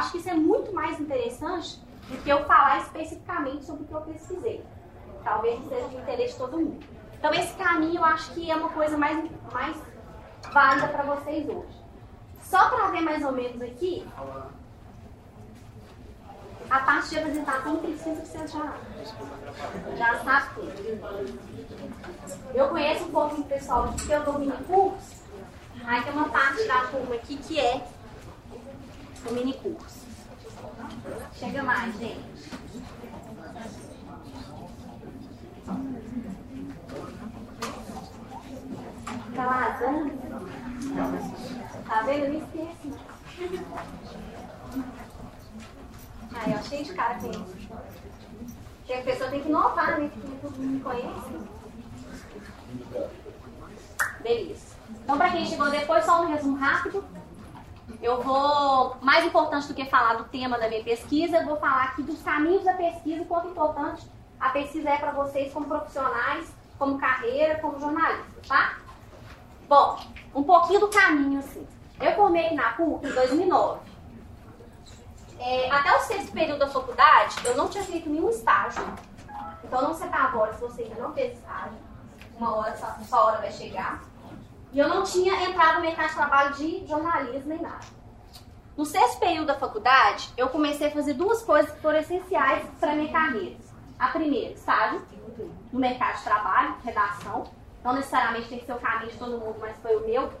[0.00, 3.94] acho que isso é muito mais interessante do que eu falar especificamente sobre o que
[3.94, 4.64] eu pesquisei.
[5.22, 6.84] Talvez seja de interesse de todo mundo.
[7.18, 9.76] Então, esse caminho eu acho que é uma coisa mais, mais
[10.52, 11.78] válida para vocês hoje.
[12.42, 14.06] Só para ver mais ou menos aqui,
[16.70, 18.74] a parte de apresentação precisa que você já,
[19.96, 20.80] já sabe tudo.
[22.54, 25.20] Eu conheço um pouco do pessoal porque eu dou mini curso.
[25.84, 27.86] Aí tem uma parte da turma aqui que é
[29.26, 30.06] o mini curso.
[31.34, 32.40] Chega mais, gente.
[39.34, 40.10] Tá lazando?
[41.86, 42.28] Tá vendo?
[42.28, 42.94] Me esqueci.
[46.34, 47.56] Aí, ó, cheio de cara com isso.
[48.86, 50.10] Que a pessoa tem que inovar, né?
[50.40, 51.50] Porque mundo me conhece.
[54.20, 54.76] Beleza.
[54.90, 57.04] Então, para quem chegou depois, só um resumo rápido.
[58.02, 61.84] Eu vou, mais importante do que falar do tema da minha pesquisa, eu vou falar
[61.84, 64.06] aqui dos caminhos da pesquisa e quanto importante
[64.40, 68.78] a pesquisa é para vocês como profissionais, como carreira, como jornalistas, tá?
[69.68, 70.00] Bom,
[70.34, 71.66] um pouquinho do caminho, assim.
[72.00, 73.80] Eu formei na PUC em 2009.
[75.38, 78.82] É, até o sexto período da faculdade, eu não tinha feito nenhum estágio.
[79.62, 81.78] Então, não setava agora se você ainda não fez estágio.
[82.36, 84.02] Uma hora, sua, sua hora vai chegar.
[84.72, 87.86] E eu não tinha entrado no mercado de trabalho de jornalismo nem nada.
[88.76, 92.94] No sexto período da faculdade, eu comecei a fazer duas coisas que foram essenciais para
[92.94, 93.56] minha carreira.
[93.98, 95.02] A primeira, estágio
[95.72, 97.44] no mercado de trabalho, redação.
[97.84, 100.32] Não necessariamente tem que ser o caminho de todo mundo, mas foi o meu.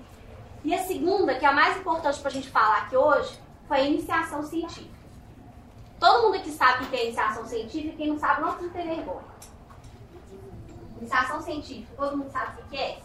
[0.62, 3.78] E a segunda, que é a mais importante para a gente falar aqui hoje, foi
[3.78, 5.00] a iniciação científica.
[5.98, 9.24] Todo mundo aqui sabe que é iniciação científica, quem não sabe não precisa ter vergonha.
[10.98, 12.98] Iniciação científica, todo mundo sabe o que é?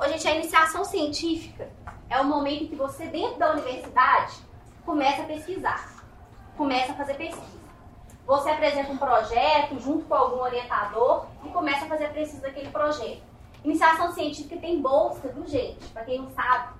[0.00, 1.68] Ô, gente, a iniciação científica
[2.08, 4.34] é o momento em que você, dentro da universidade,
[4.82, 6.02] começa a pesquisar,
[6.56, 7.60] começa a fazer pesquisa.
[8.26, 13.20] Você apresenta um projeto junto com algum orientador e começa a fazer pesquisa daquele projeto.
[13.62, 15.86] Iniciação científica tem bolsa, do gente?
[15.88, 16.72] Para quem não sabe,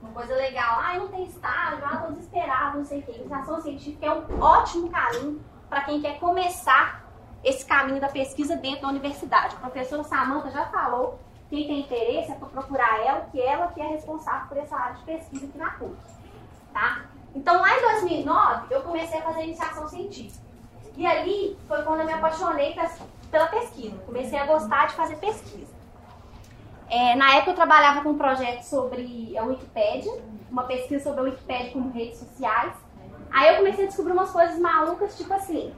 [0.00, 0.80] uma coisa legal.
[0.80, 3.12] Ah, não tem estágio, ah, tô desesperado, não sei o quê.
[3.12, 7.04] Iniciação científica é um ótimo caminho para quem quer começar
[7.44, 9.54] esse caminho da pesquisa dentro da universidade.
[9.54, 11.18] A professora Samanta já falou,
[11.50, 14.96] quem tem interesse é para procurar ela, que ela que é responsável por essa área
[14.96, 15.96] de pesquisa aqui na PUC.
[16.72, 17.02] Tá?
[17.34, 20.44] Então, lá em 2009, eu comecei a fazer iniciação científica.
[20.96, 22.74] E ali foi quando eu me apaixonei
[23.30, 23.96] pela pesquisa.
[24.06, 25.74] Comecei a gostar de fazer pesquisa.
[26.88, 30.12] É, na época eu trabalhava com um projeto sobre a Wikipédia,
[30.50, 32.72] uma pesquisa sobre a Wikipédia como redes sociais.
[33.32, 35.74] Aí eu comecei a descobrir umas coisas malucas, tipo assim,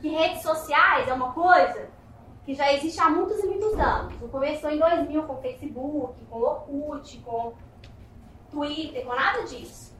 [0.00, 1.88] que redes sociais é uma coisa
[2.44, 4.14] que já existe há muitos e muitos anos.
[4.30, 7.52] Começou em 2000 com Facebook, com Orkut, com
[8.50, 9.92] Twitter, com nada disso.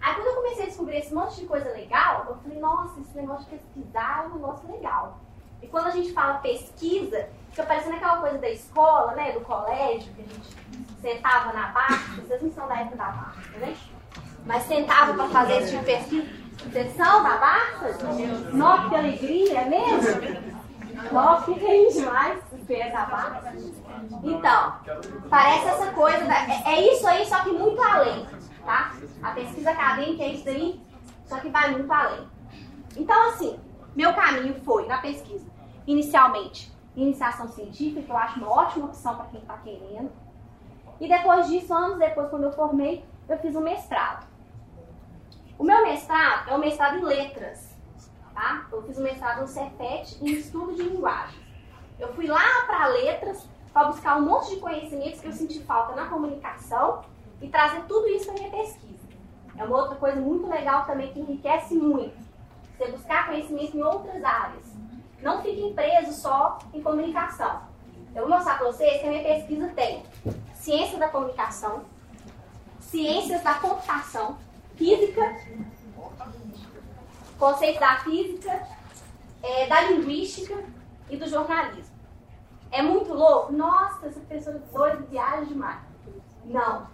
[0.00, 3.14] Aí quando eu comecei a descobrir esse monte de coisa legal, eu falei, nossa, esse
[3.14, 5.18] negócio de pesquisar é um negócio legal.
[5.62, 9.32] E quando a gente fala pesquisa, fica parecendo aquela coisa da escola, né?
[9.32, 10.56] Do colégio, que a gente
[11.02, 12.22] sentava na barca.
[12.22, 13.76] Vocês não são da época da barca, né?
[14.46, 16.26] Mas sentava para fazer esse tipo de pesquisa.
[16.64, 17.98] Vocês são da barca?
[18.54, 20.59] Nossa, que alegria, é mesmo?
[21.44, 23.52] Que feliz demais ver a barca.
[24.22, 24.74] Então,
[25.28, 28.26] parece essa coisa, da, é, é isso aí, só que muito além,
[28.64, 28.92] tá?
[29.22, 30.80] A pesquisa acadêmica é isso aí,
[31.26, 32.26] só que vai muito além.
[32.96, 33.58] Então, assim,
[33.94, 35.46] meu caminho foi na pesquisa,
[35.86, 40.10] inicialmente, iniciação científica, que eu acho uma ótima opção para quem está querendo.
[41.00, 44.26] E depois disso, anos depois, quando eu formei, eu fiz um mestrado.
[45.58, 47.69] O meu mestrado é um mestrado em letras,
[48.34, 48.66] tá?
[48.70, 51.40] Eu fiz um mestrado no Cefet em estudo de linguagens.
[51.98, 55.94] Eu fui lá para letras para buscar um monte de conhecimentos que eu senti falta
[55.94, 57.04] na comunicação
[57.40, 59.00] e trazer tudo isso para minha pesquisa.
[59.56, 62.16] É uma outra coisa muito legal também que enriquece muito.
[62.76, 64.64] Você buscar conhecimento em outras áreas.
[65.20, 67.60] Não fiquem presos só em comunicação.
[68.14, 70.02] Eu vou mostrar para vocês que a minha pesquisa tem
[70.54, 71.84] ciência da comunicação,
[72.80, 74.36] ciências da computação,
[74.76, 75.36] física,
[77.40, 78.68] conceitos da física,
[79.42, 80.62] é, da linguística
[81.08, 81.98] e do jornalismo.
[82.70, 83.52] É muito louco?
[83.52, 85.80] Nossa, essa pessoa doida viaja demais.
[86.44, 86.86] Não.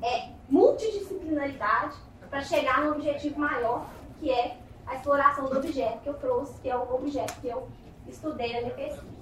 [0.00, 1.96] É multidisciplinaridade
[2.30, 3.86] para chegar no objetivo maior,
[4.18, 4.56] que é
[4.86, 7.68] a exploração do objeto que eu trouxe, que é o objeto que eu
[8.06, 9.18] estudei na minha pesquisa.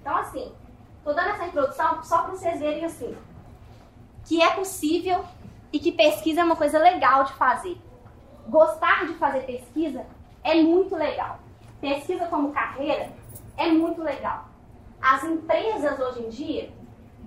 [0.00, 0.52] Então, assim,
[0.98, 3.16] estou dando essa introdução só para vocês verem assim,
[4.26, 5.24] que é possível
[5.72, 7.76] e que pesquisa é uma coisa legal de fazer.
[8.50, 10.04] Gostar de fazer pesquisa
[10.42, 11.38] é muito legal.
[11.80, 13.12] Pesquisa como carreira
[13.56, 14.46] é muito legal.
[15.00, 16.72] As empresas hoje em dia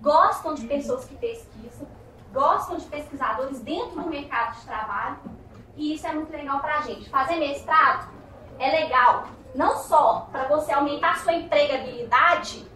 [0.01, 1.87] gostam de pessoas que pesquisam,
[2.33, 5.17] gostam de pesquisadores dentro do mercado de trabalho
[5.77, 7.09] e isso é muito legal para a gente.
[7.09, 8.09] Fazer mestrado
[8.59, 12.67] é legal, não só para você aumentar a sua empregabilidade,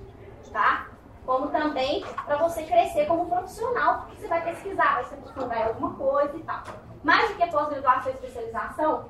[0.54, 0.88] tá?
[1.26, 5.64] Como também para você crescer como profissional, porque você vai pesquisar, vai se aprofundar em
[5.64, 6.64] alguma coisa e tal.
[7.04, 9.10] Mais do que pós-graduação e especialização,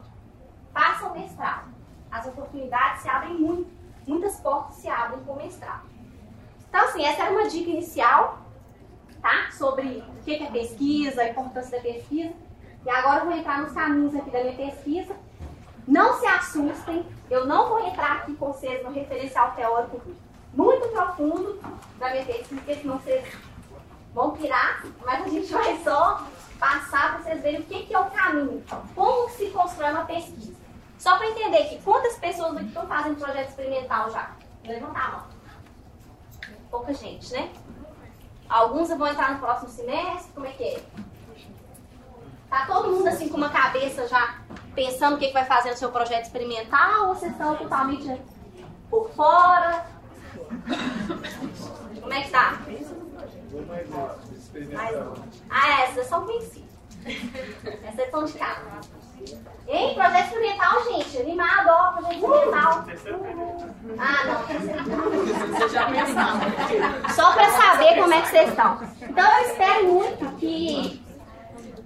[0.74, 1.68] faça o mestrado.
[2.12, 3.70] As oportunidades se abrem muito,
[4.08, 5.84] muitas portas se abrem com o mestrado.
[6.70, 8.40] Então, assim, essa era uma dica inicial,
[9.22, 9.52] tá?
[9.52, 12.34] Sobre o que é pesquisa, a importância da pesquisa.
[12.86, 15.16] E agora eu vou entrar nos caminhos aqui da minha pesquisa.
[15.88, 20.02] Não se assustem, eu não vou entrar aqui com vocês no referencial teórico
[20.54, 21.60] muito profundo
[21.98, 23.26] da minha pesquisa, porque senão vocês
[24.14, 26.26] vão pirar, mas a gente vai só
[26.58, 28.64] passar para vocês verem o que, que é o caminho,
[28.96, 30.56] como se constrói uma pesquisa.
[30.98, 34.32] Só para entender aqui, quantas pessoas aqui estão fazendo projeto experimental já?
[34.66, 35.24] Levantar a mão.
[36.72, 37.52] Pouca gente, né?
[38.50, 40.84] Alguns vão entrar no próximo semestre, como é que é?
[42.50, 44.40] Tá todo mundo assim com uma cabeça já
[44.74, 48.22] pensando o que, que vai fazer no seu projeto experimental ou vocês estão totalmente
[48.90, 49.86] por fora?
[52.00, 52.62] Como é que tá?
[55.50, 56.68] Ah, essas são conhecidas.
[57.84, 58.62] Essas são de casa.
[59.68, 59.94] Hein?
[59.96, 61.18] Projeto experimental, gente.
[61.18, 62.86] Animado, ó, projeto experimental.
[64.00, 64.38] Ah, não.
[67.10, 68.80] Só para saber como é que vocês estão.
[69.02, 71.04] Então, eu espero muito que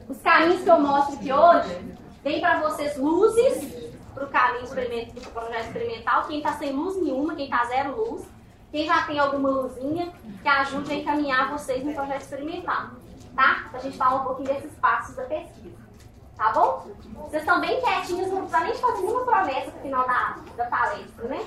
[0.07, 5.31] os caminhos que eu mostro aqui hoje deem para vocês luzes para o caminho do
[5.31, 6.27] projeto experimental.
[6.27, 8.23] Quem está sem luz nenhuma, quem está zero luz.
[8.71, 12.91] Quem já tem alguma luzinha que ajude a encaminhar vocês no projeto experimental.
[13.35, 13.65] Tá?
[13.69, 15.81] Para a gente falar um pouquinho desses passos da pesquisa.
[16.37, 16.87] Tá bom?
[17.27, 21.27] Vocês estão bem quietinhos, não precisa nem fazer nenhuma promessa no final da, da palestra,
[21.27, 21.39] né?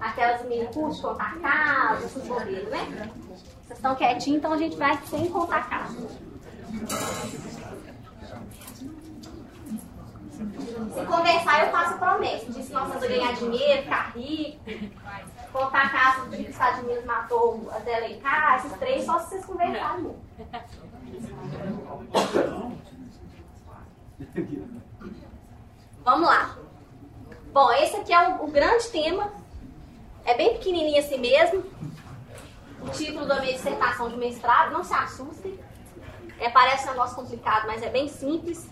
[0.00, 3.10] Aquelas mini cursos, contar casa, esses bobeiros, né?
[3.62, 6.08] Vocês estão quietinhos, então a gente vai sem contar casa.
[10.94, 12.46] Se conversar, eu faço promessa.
[12.46, 14.60] Disse nós vamos ganhar dinheiro, ficar rico,
[15.52, 19.28] contar casa do que os Estados Unidos matou a Zé Alencar, esses três, só se
[19.28, 20.16] vocês conversarem.
[26.04, 26.56] Vamos lá.
[27.52, 29.30] Bom, esse aqui é o, o, grande tema.
[30.24, 31.64] É bem pequenininho assim mesmo.
[32.80, 35.58] O título da minha dissertação de mestrado, não se assustem.
[36.40, 38.68] É, parece um negócio complicado, mas é bem simples.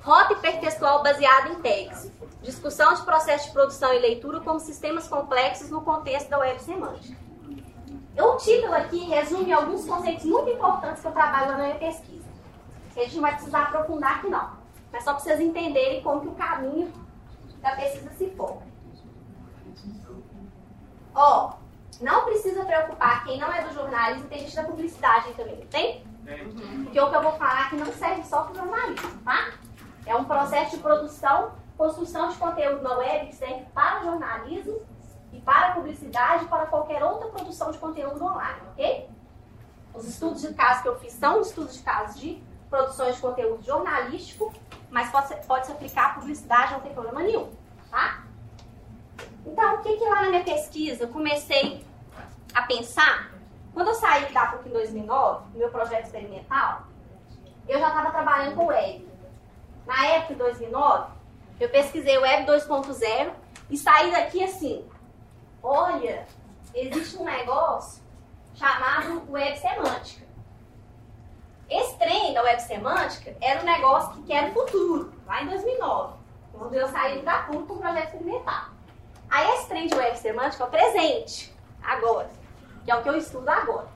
[0.00, 2.10] Rota hipertextual baseada em tags.
[2.42, 7.18] Discussão de processo de produção e leitura como sistemas complexos no contexto da web semântica.
[8.16, 12.28] O título aqui resume alguns conceitos muito importantes que eu trabalho na minha pesquisa.
[12.92, 14.50] Que a gente não vai precisar aprofundar aqui não.
[14.92, 16.92] Mas só para vocês entenderem como que o caminho
[17.60, 18.62] da pesquisa se forma.
[21.14, 21.52] Ó,
[22.00, 25.66] não precisa preocupar quem não é do jornalismo, tem gente da publicidade também?
[25.66, 26.04] Tem.
[26.84, 29.52] Porque o que eu vou falar aqui não serve só para o jornalismo, tá?
[30.06, 34.82] É um processo de produção, construção de conteúdo na web que serve para jornalismo
[35.32, 39.08] e para publicidade e para qualquer outra produção de conteúdo online, ok?
[39.94, 43.64] Os estudos de caso que eu fiz são estudos de caso de produções de conteúdo
[43.64, 44.52] jornalístico,
[44.90, 47.50] mas pode, pode se aplicar à publicidade, não tem problema nenhum,
[47.90, 48.24] tá?
[49.46, 51.86] Então, o que que lá na minha pesquisa eu comecei
[52.52, 53.30] a pensar?
[53.72, 56.82] Quando eu saí da PUC em 2009, no meu projeto experimental,
[57.68, 59.08] eu já estava trabalhando com web.
[59.86, 61.17] Na época, em 2009,
[61.60, 63.32] eu pesquisei Web 2.0
[63.70, 64.88] e saí daqui assim,
[65.62, 66.26] olha,
[66.74, 68.02] existe um negócio
[68.54, 70.26] chamado Web Semântica.
[71.68, 76.14] Esse trem da Web Semântica era um negócio que era o futuro, lá em 2009,
[76.52, 78.64] quando eu saí da PUC com o projeto experimental.
[79.28, 82.30] Aí esse trem de Web Semântica é o presente, agora,
[82.84, 83.88] que é o que eu estudo agora.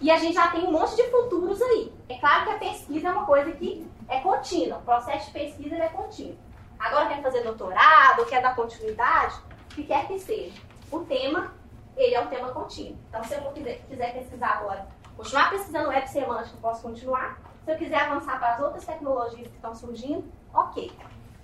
[0.00, 1.92] E a gente já tem um monte de futuros aí.
[2.08, 4.78] É claro que a pesquisa é uma coisa que é contínua.
[4.78, 6.38] O processo de pesquisa é contínuo.
[6.78, 10.60] Agora quer fazer doutorado, quer dar continuidade, o que quer que seja.
[10.90, 11.52] O tema,
[11.96, 12.96] ele é um tema contínuo.
[13.08, 17.38] Então, se eu quiser, quiser pesquisar agora, continuar pesquisando web semântica, eu posso continuar.
[17.64, 20.92] Se eu quiser avançar para as outras tecnologias que estão surgindo, ok.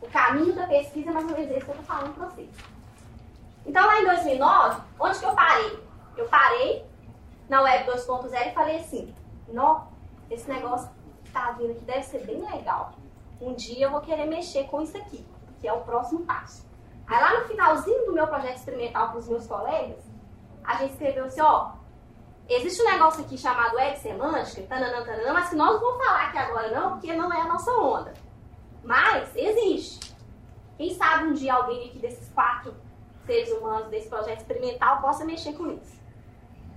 [0.00, 2.50] O caminho da pesquisa é mais ou menos que eu estou falando para vocês.
[3.66, 5.84] Então, lá em 2009, onde que eu parei?
[6.16, 6.86] Eu parei
[7.48, 9.14] na Web 2.0 e falei assim,
[9.48, 9.88] não,
[10.30, 10.90] esse negócio
[11.24, 12.92] está vindo aqui deve ser bem legal.
[13.44, 15.22] Um dia eu vou querer mexer com isso aqui,
[15.60, 16.66] que é o próximo passo.
[17.06, 20.02] Aí lá no finalzinho do meu projeto experimental com os meus colegas,
[20.64, 21.72] a gente escreveu assim, ó,
[22.48, 26.28] existe um negócio aqui chamado web semântica, tananã, tananã, mas que nós não vamos falar
[26.28, 28.14] aqui agora não, porque não é a nossa onda.
[28.82, 30.16] Mas existe.
[30.78, 32.74] Quem sabe um dia alguém aqui desses quatro
[33.26, 36.00] seres humanos desse projeto experimental possa mexer com isso.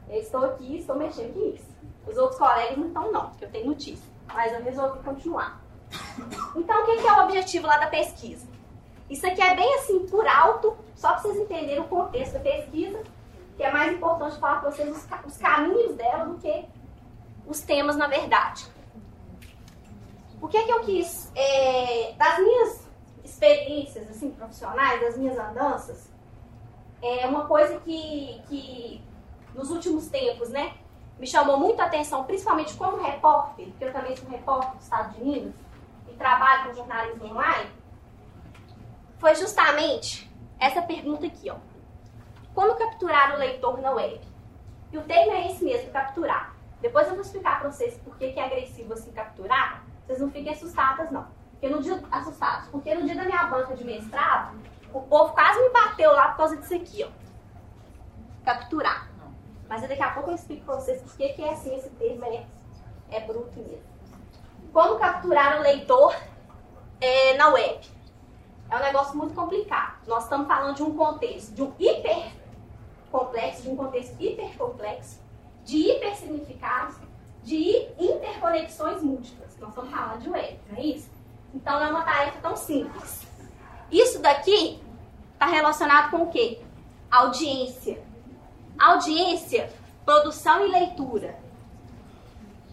[0.09, 1.67] Eu estou aqui, estou mexendo com isso.
[2.05, 4.05] Os outros colegas não estão não, porque eu tenho notícia.
[4.33, 5.61] Mas eu resolvi continuar.
[6.55, 8.47] Então, o que é o objetivo lá da pesquisa?
[9.09, 13.01] Isso aqui é bem assim, por alto, só para vocês entenderem o contexto da pesquisa,
[13.55, 16.65] que é mais importante falar para vocês os, os caminhos dela do que
[17.45, 18.67] os temas, na verdade.
[20.41, 21.31] O que é que eu quis?
[21.35, 22.87] É, das minhas
[23.23, 26.09] experiências assim, profissionais, das minhas andanças,
[27.01, 29.01] é uma coisa que, que
[29.55, 30.73] nos últimos tempos, né,
[31.17, 35.13] me chamou muito a atenção, principalmente como repórter, porque eu também sou repórter do Estado
[35.13, 35.66] de Minas
[36.17, 37.71] trabalho com jornalismo online,
[39.19, 41.55] foi justamente essa pergunta aqui, ó.
[42.53, 44.19] Como capturar o leitor na web?
[44.91, 46.55] E o termo é esse mesmo, capturar.
[46.81, 49.83] Depois eu vou explicar para vocês por que é agressivo assim capturar.
[50.05, 51.27] Vocês não fiquem assustadas, não.
[51.51, 54.59] Porque no dia, assustados, porque no dia da minha banca de mestrado,
[54.93, 57.09] o povo quase me bateu lá por causa disso aqui, ó.
[58.45, 59.09] Capturar.
[59.67, 62.45] Mas daqui a pouco eu explico para vocês por que é assim, esse termo é,
[63.09, 63.96] é bruto mesmo.
[64.77, 66.15] Como capturar o leitor
[67.01, 67.79] é, na web?
[68.69, 69.97] É um negócio muito complicado.
[70.05, 72.31] Nós estamos falando de um contexto, de um hiper
[73.11, 75.19] complexo, de um contexto hiper complexo,
[75.65, 76.95] de hipersignificados,
[77.43, 79.57] de interconexões múltiplas.
[79.59, 81.09] Nós estamos falando de web, não é isso?
[81.55, 83.25] Então não é uma tarefa tão simples.
[83.91, 84.79] Isso daqui
[85.33, 86.61] está relacionado com o quê?
[87.09, 87.99] Audiência.
[88.77, 89.73] Audiência,
[90.05, 91.46] produção e leitura.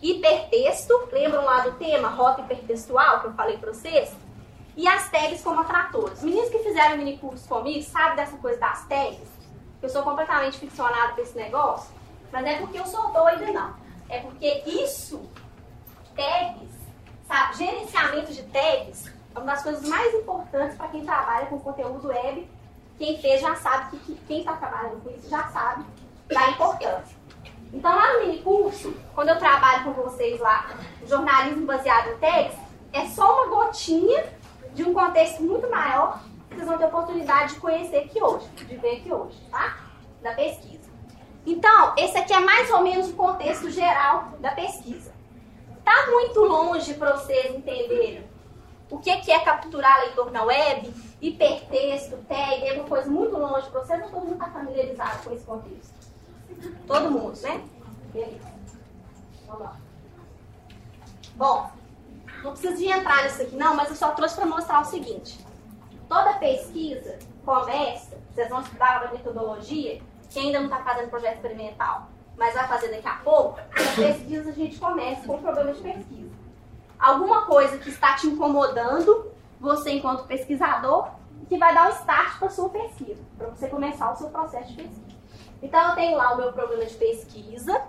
[0.04, 4.14] Hipertexto, lembram lá do tema rota hipertextual que eu falei para vocês?
[4.76, 6.22] E as tags como atratores.
[6.22, 9.26] Meninos que fizeram mini curso comigo sabem dessa coisa das tags?
[9.80, 11.90] Eu sou completamente ficcionada com esse negócio,
[12.30, 13.74] mas não é porque eu sou doida, não.
[14.10, 15.22] É porque isso,
[16.14, 16.74] tags,
[17.26, 22.08] sabe, gerenciamento de tags, é uma das coisas mais importantes para quem trabalha com conteúdo
[22.08, 22.46] web.
[22.98, 25.82] Quem fez já sabe que, que quem está trabalhando com isso já sabe
[26.28, 27.23] da importância.
[27.74, 30.70] Então, lá no mini curso, quando eu trabalho com vocês lá,
[31.06, 32.56] jornalismo baseado em tags,
[32.92, 34.32] é só uma gotinha
[34.72, 38.76] de um contexto muito maior que vocês vão ter oportunidade de conhecer aqui hoje, de
[38.76, 39.76] ver aqui hoje, tá?
[40.22, 40.88] Da pesquisa.
[41.44, 45.12] Então, esse aqui é mais ou menos o contexto geral da pesquisa.
[45.84, 48.24] Tá muito longe para vocês entenderem
[48.88, 53.80] o que é capturar leitor na web, hipertexto, tag, é uma coisa muito longe para
[53.80, 56.03] vocês, não todo mundo está familiarizado com esse contexto.
[56.86, 57.62] Todo mundo, né?
[58.12, 58.52] Beleza.
[59.46, 59.76] Vamos lá.
[61.36, 61.70] Bom,
[62.42, 65.44] não preciso de entrar nisso aqui não, mas eu só trouxe para mostrar o seguinte.
[66.08, 72.08] Toda pesquisa começa, vocês vão estudar a metodologia, quem ainda não está fazendo projeto experimental,
[72.36, 75.80] mas vai fazer daqui a pouco, na pesquisa a gente começa com o problema de
[75.80, 76.44] pesquisa
[77.04, 81.10] alguma coisa que está te incomodando, você enquanto pesquisador,
[81.48, 84.76] que vai dar um start para sua pesquisa, para você começar o seu processo de
[84.76, 85.03] pesquisa.
[85.64, 87.82] Então eu tenho lá o meu problema de pesquisa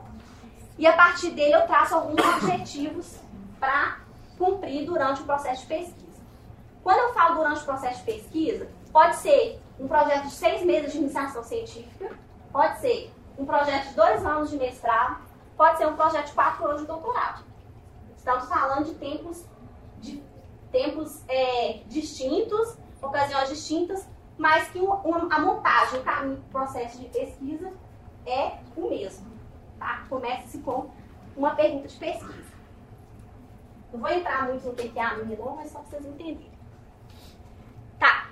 [0.78, 3.18] e a partir dele eu traço alguns objetivos
[3.60, 4.00] para
[4.38, 6.22] cumprir durante o processo de pesquisa.
[6.82, 10.94] Quando eu falo durante o processo de pesquisa, pode ser um projeto de seis meses
[10.94, 12.18] de iniciação científica,
[12.50, 15.18] pode ser um projeto de dois anos de mestrado,
[15.58, 17.44] pode ser um projeto de quatro anos de doutorado.
[18.16, 19.44] Estamos falando de tempos,
[20.00, 20.24] de
[20.72, 27.72] tempos é, distintos, ocasiões distintas, mas que a montagem, o caminho, o processo de pesquisa
[28.26, 29.26] é o mesmo.
[29.80, 30.04] Tá?
[30.10, 30.90] Começa-se com
[31.36, 32.56] uma pergunta de pesquisa.
[33.94, 36.52] Não vou entrar muito no que é a mas só para vocês entenderem.
[38.00, 38.30] Tá.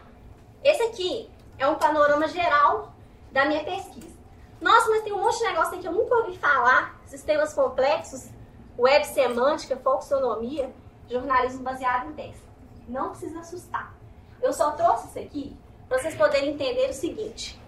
[0.63, 2.93] Esse aqui é um panorama geral
[3.31, 4.13] da minha pesquisa.
[4.59, 8.29] Nossa, mas tem um monte de negócio aí que eu nunca ouvi falar, sistemas complexos
[8.77, 10.73] web semântica, folksonomia,
[11.07, 12.43] jornalismo baseado em texto.
[12.87, 13.93] Não precisa assustar.
[14.41, 15.57] Eu só trouxe isso aqui
[15.93, 17.59] vocês poderem entender o seguinte.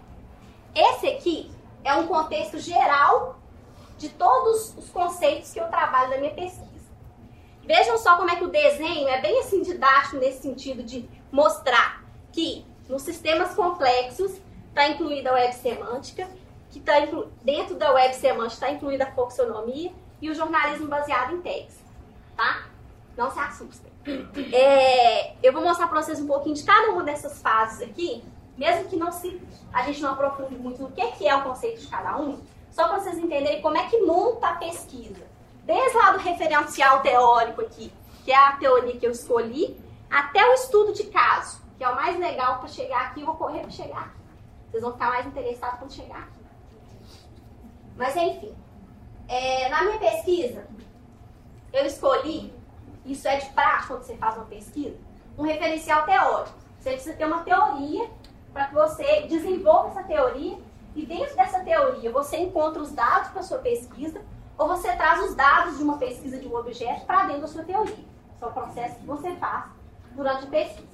[0.74, 1.50] Esse aqui
[1.84, 3.38] é um contexto geral
[3.96, 6.66] de todos os conceitos que eu trabalho na minha pesquisa.
[7.62, 12.04] Vejam só como é que o desenho é bem assim didático nesse sentido de mostrar
[12.32, 14.32] que nos sistemas complexos
[14.68, 16.28] está incluída a web semântica,
[16.70, 17.30] que está inclu...
[17.42, 21.78] dentro da web semântica está incluída a folksonomia, e o jornalismo baseado em tags,
[22.36, 22.66] tá?
[23.16, 23.92] Não se assustem.
[24.52, 28.22] É, eu vou mostrar para vocês um pouquinho de cada uma dessas fases aqui,
[28.56, 29.40] mesmo que não se,
[29.72, 32.88] a gente não aprofunde muito no que, que é o conceito de cada um, só
[32.88, 35.26] para vocês entenderem como é que monta a pesquisa.
[35.64, 37.92] Desde lá do referencial teórico aqui,
[38.24, 39.76] que é a teoria que eu escolhi,
[40.08, 43.36] até o estudo de caso, que é o mais legal para chegar aqui, eu vou
[43.36, 44.20] correr para chegar aqui.
[44.70, 46.40] Vocês vão ficar mais interessados quando chegar aqui.
[47.96, 48.54] Mas enfim,
[49.28, 50.66] é, na minha pesquisa,
[51.72, 52.52] eu escolhi,
[53.06, 54.96] isso é de prática quando você faz uma pesquisa,
[55.38, 56.56] um referencial teórico.
[56.78, 58.08] Você precisa ter uma teoria
[58.52, 60.58] para que você desenvolva essa teoria
[60.94, 64.22] e dentro dessa teoria você encontra os dados para sua pesquisa
[64.56, 67.64] ou você traz os dados de uma pesquisa de um objeto para dentro da sua
[67.64, 68.04] teoria.
[68.38, 69.66] São processos que você faz
[70.12, 70.88] durante a pesquisa.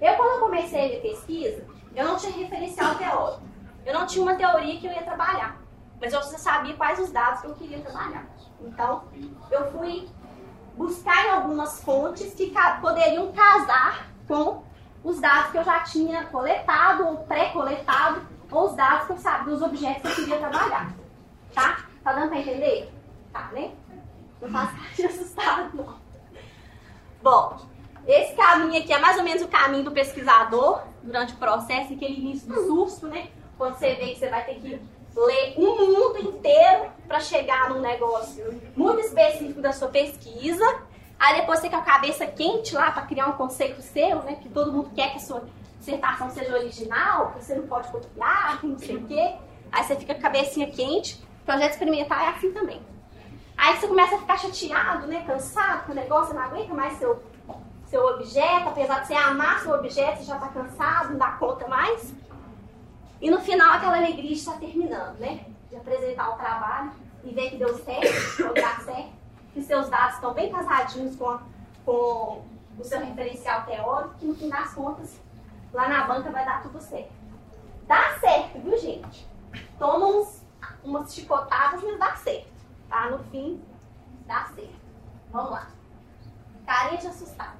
[0.00, 3.42] Eu, quando eu comecei a minha pesquisa, eu não tinha referencial teórico.
[3.86, 5.60] Eu não tinha uma teoria que eu ia trabalhar.
[6.00, 8.26] Mas eu sabia quais os dados que eu queria trabalhar.
[8.60, 9.04] Então,
[9.50, 10.08] eu fui
[10.76, 14.62] buscar em algumas fontes que poderiam casar com
[15.02, 19.52] os dados que eu já tinha coletado ou pré-coletado, ou os dados que eu sabia,
[19.52, 20.92] dos objetos que eu queria trabalhar.
[21.52, 21.84] Tá?
[22.02, 22.92] Tá dando pra entender?
[23.32, 23.72] Tá, né?
[24.40, 25.94] Não faço cara assustado, não.
[27.22, 27.58] Bom,
[28.06, 32.20] esse caminho aqui é mais ou menos o caminho do pesquisador durante o processo, aquele
[32.20, 33.28] início do susto, né?
[33.56, 34.80] Quando você vê que você vai ter que
[35.16, 40.64] ler um mundo inteiro para chegar num negócio muito específico da sua pesquisa.
[41.18, 44.36] Aí depois você com a cabeça quente lá para criar um conceito seu, né?
[44.36, 45.44] Que todo mundo quer que a sua
[45.78, 49.34] dissertação seja original, que você não pode copiar, que não sei o quê.
[49.70, 51.22] Aí você fica com a cabecinha quente.
[51.44, 52.80] Projeto experimental é assim também.
[53.56, 55.24] Aí você começa a ficar chateado, né?
[55.26, 57.22] Cansado com o negócio, não aguenta mais seu,
[57.86, 61.68] seu objeto, apesar de você amar seu objeto, você já está cansado, não dá conta
[61.68, 62.12] mais.
[63.20, 65.46] E no final aquela alegria está terminando, né?
[65.74, 66.92] De apresentar o trabalho
[67.24, 68.54] e ver que deu certo, ou
[68.84, 69.12] certo,
[69.52, 71.36] que seus dados estão bem casadinhos com,
[71.84, 72.44] com
[72.78, 75.20] o seu referencial teórico, que no fim das contas,
[75.72, 77.12] lá na banca vai dar tudo certo.
[77.88, 79.26] Dá certo, viu, gente?
[79.76, 80.46] Toma uns,
[80.84, 82.52] umas chicotadas, mas dá certo.
[82.88, 83.10] Tá?
[83.10, 83.60] No fim,
[84.28, 84.78] dá certo.
[85.32, 85.66] Vamos lá.
[86.64, 87.58] Carinha de assustado.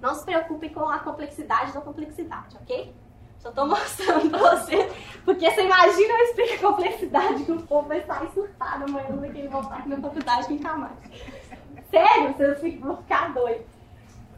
[0.00, 2.94] Não se preocupe com a complexidade da complexidade, ok?
[3.42, 4.88] Só tô mostrando pra você,
[5.24, 9.48] porque você imagina eu explico a complexidade que o povo vai sair surtado amanhã naquele
[9.48, 10.92] voltar aqui na faculdade com mais.
[11.90, 13.66] Sério, vocês vão ficar doidos.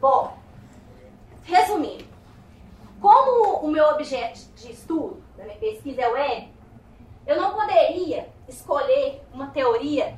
[0.01, 0.35] Bom,
[1.43, 2.05] resumindo,
[2.99, 6.53] como o meu objeto de estudo, da minha pesquisa é web,
[7.27, 10.17] eu não poderia escolher uma teoria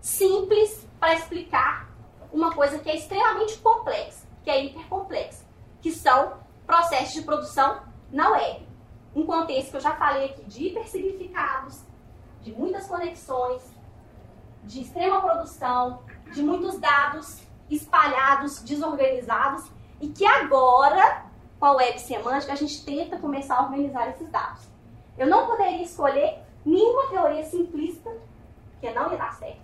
[0.00, 1.90] simples para explicar
[2.32, 5.44] uma coisa que é extremamente complexa, que é hipercomplexa,
[5.82, 6.34] que são
[6.64, 8.66] processos de produção na web.
[9.14, 11.82] Um contexto que eu já falei aqui de hipersignificados,
[12.42, 13.62] de muitas conexões,
[14.64, 19.70] de extrema produção, de muitos dados espalhados, desorganizados,
[20.00, 21.24] e que agora,
[21.58, 24.68] com a web semântica, a gente tenta começar a organizar esses dados.
[25.16, 28.10] Eu não poderia escolher nenhuma teoria simplista,
[28.80, 29.60] que não ia dar certo.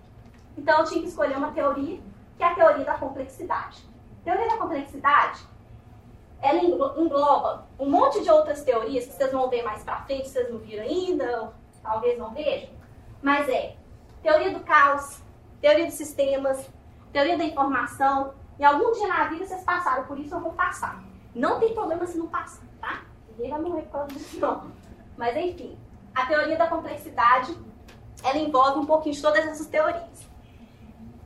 [0.56, 2.00] Então eu tinha que escolher uma teoria,
[2.36, 3.84] que é a teoria da complexidade.
[4.24, 5.46] Teoria da complexidade
[6.40, 10.50] ela engloba um monte de outras teorias que vocês vão ver mais pra frente, vocês
[10.50, 12.70] não viram ainda, talvez não vejam.
[13.22, 13.76] Mas é
[14.22, 15.20] teoria do caos,
[15.60, 16.68] teoria dos sistemas,
[17.12, 18.34] teoria da informação.
[18.58, 21.02] E algum dia na vida vocês passaram por isso, eu vou passar.
[21.34, 23.02] Não tem problema se não passar, tá?
[23.30, 24.70] Ninguém vai morrer por causa disso, não.
[25.16, 25.78] Mas enfim,
[26.14, 27.56] a teoria da complexidade,
[28.22, 30.26] ela envolve um pouquinho de todas essas teorias.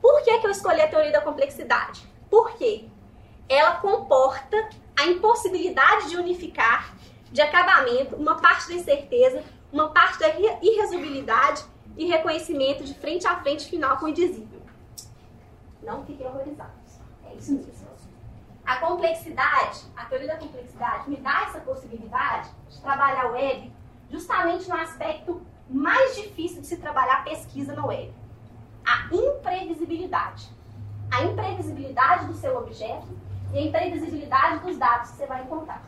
[0.00, 2.08] Por que, que eu escolhi a teoria da complexidade?
[2.28, 2.88] Porque
[3.48, 4.68] ela comporta
[5.00, 6.94] a impossibilidade de unificar,
[7.32, 10.28] de acabamento, uma parte da incerteza, uma parte da
[10.60, 11.64] irresolubilidade
[11.96, 14.60] e reconhecimento de frente a frente final com o indizível.
[15.82, 17.00] Não fiquem horrorizados.
[17.24, 17.88] É isso mesmo.
[18.66, 23.72] A complexidade, a teoria da complexidade, me dá essa possibilidade de trabalhar web
[24.10, 28.12] justamente no aspecto mais difícil de se trabalhar pesquisa na web.
[28.84, 30.50] A imprevisibilidade.
[31.10, 33.08] A imprevisibilidade do seu objeto
[33.52, 35.82] e a imprevisibilidade dos dados que você vai encontrar.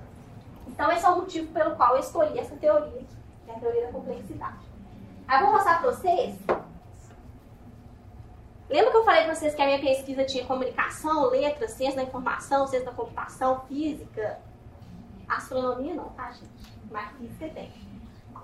[0.67, 3.07] Então, esse é o motivo pelo qual eu escolhi essa teoria aqui,
[3.45, 4.59] que é a teoria da complexidade.
[5.29, 6.37] Aí, eu vou mostrar para vocês.
[8.69, 12.03] Lembra que eu falei para vocês que a minha pesquisa tinha comunicação, letras, ciência da
[12.05, 14.39] informação, ciência da computação, física?
[15.29, 16.51] Astronomia não, tá, gente?
[16.91, 17.73] Mas física tem.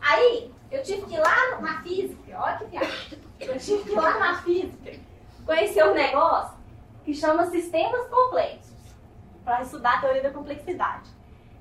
[0.01, 3.19] Aí, eu tive que ir lá na física, olha que viagem.
[3.41, 5.09] Eu tive que ir lá na física
[5.49, 6.59] conhecer um negócio
[7.05, 8.68] que chama sistemas complexos
[9.49, 11.09] para estudar a teoria da complexidade.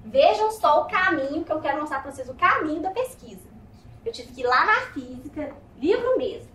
[0.04, 3.48] Vejam só o caminho que eu quero mostrar para vocês, o caminho da pesquisa.
[4.06, 6.50] Eu tive que ir lá na física, livro mesmo,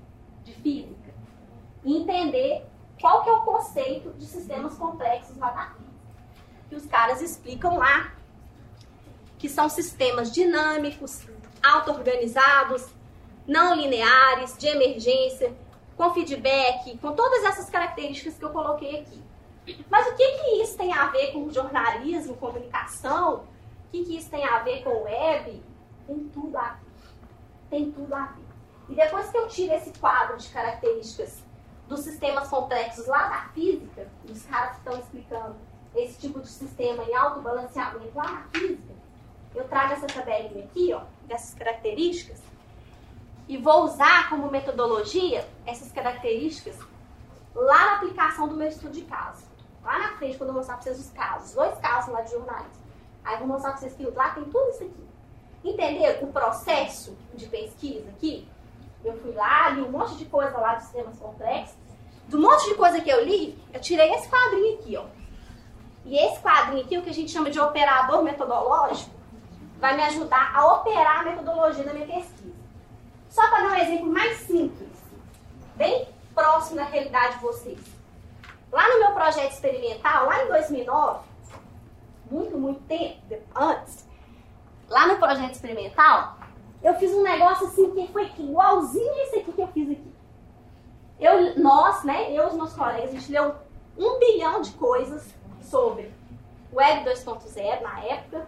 [0.44, 1.14] de física,
[1.82, 2.66] e entender
[3.00, 5.92] qual que é o conceito de sistemas complexos lá da física.
[6.68, 8.12] Que os caras explicam lá
[9.38, 11.26] que são sistemas dinâmicos,
[11.62, 12.86] auto-organizados,
[13.46, 15.56] não lineares, de emergência,
[15.96, 19.21] com feedback, com todas essas características que eu coloquei aqui.
[19.88, 23.44] Mas o que, que isso tem a ver com jornalismo, comunicação?
[23.86, 25.62] O que, que isso tem a ver com web?
[26.06, 26.80] Tem tudo a ver.
[27.70, 28.42] Tem tudo a ver.
[28.88, 31.42] E depois que eu tiro esse quadro de características
[31.88, 35.56] dos sistemas complexos lá da física, os caras que estão explicando
[35.94, 38.92] esse tipo de sistema em autobalanceamento lá na física,
[39.54, 42.40] eu trago essa tabelinha aqui, ó, dessas características,
[43.48, 46.78] e vou usar como metodologia essas características
[47.54, 49.51] lá na aplicação do meu estudo de caso.
[49.84, 52.82] Lá na frente, quando eu mostrar para vocês os casos, dois casos lá de jornalismo.
[53.24, 55.08] Aí eu vou mostrar para vocês que lá tem tudo isso aqui.
[55.64, 58.48] Entenderam o processo de pesquisa aqui?
[59.04, 61.76] Eu fui lá, li um monte de coisa lá dos sistemas complexos.
[62.28, 65.04] Do monte de coisa que eu li, eu tirei esse quadrinho aqui, ó.
[66.04, 69.10] E esse quadrinho aqui, o que a gente chama de operador metodológico,
[69.78, 72.54] vai me ajudar a operar a metodologia da minha pesquisa.
[73.28, 74.90] Só para dar um exemplo mais simples,
[75.74, 78.01] bem próximo da realidade de vocês.
[79.32, 81.20] Projeto experimental, lá em 2009,
[82.30, 83.18] muito, muito tempo
[83.54, 84.06] antes,
[84.90, 86.36] lá no projeto experimental,
[86.82, 90.14] eu fiz um negócio assim que foi igualzinho a esse aqui que eu fiz aqui.
[91.18, 93.54] Eu, nós, né, eu e os meus colegas, a gente leu
[93.96, 96.12] um bilhão de coisas sobre
[96.70, 98.46] Web 2.0 na época.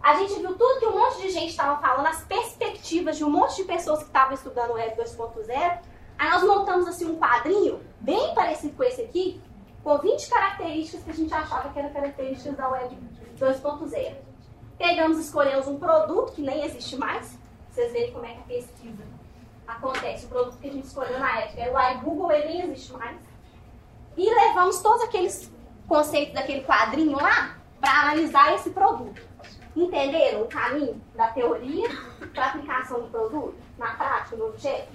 [0.00, 3.30] A gente viu tudo que um monte de gente estava falando, as perspectivas de um
[3.30, 5.78] monte de pessoas que estavam estudando Web 2.0.
[6.16, 9.40] Aí nós montamos assim um quadrinho, bem parecido com esse aqui,
[9.88, 12.98] com 20 características que a gente achava que eram características da Web
[13.40, 14.16] 2.0.
[14.76, 17.38] Pegamos, escolhemos um produto que nem existe mais.
[17.70, 19.02] Vocês verem como é que a pesquisa
[19.66, 20.26] acontece.
[20.26, 23.16] O produto que a gente escolheu na época era o iGoogle, ele nem existe mais.
[24.14, 25.50] E levamos todos aqueles
[25.88, 29.22] conceito daquele quadrinho lá para analisar esse produto.
[29.74, 31.88] Entenderam o caminho da teoria
[32.34, 34.92] para aplicação do produto na prática, no objeto?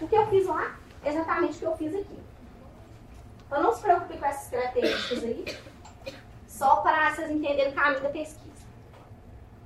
[0.00, 2.19] O que eu fiz lá, exatamente o que eu fiz aqui.
[3.50, 5.44] Então não se preocupe com essas características aí,
[6.46, 8.64] só para vocês entenderem o caminho da pesquisa.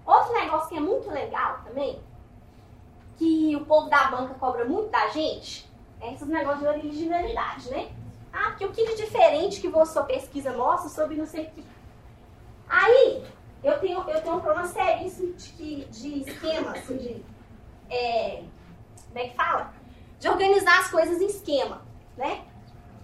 [0.07, 2.01] Outro negócio que é muito legal também,
[3.19, 5.71] que o povo da banca cobra muito da gente,
[6.01, 7.93] é esses negócios de originalidade, né?
[8.33, 11.63] Ah, porque o que de diferente que sua pesquisa mostra sobre não sei o que.
[12.67, 13.23] Aí,
[13.63, 17.25] eu tenho, eu tenho um problema seríssimo de, de esquema, assim, de.
[17.91, 18.45] É,
[19.09, 19.75] como é que fala?
[20.19, 21.83] De organizar as coisas em esquema,
[22.17, 22.47] né?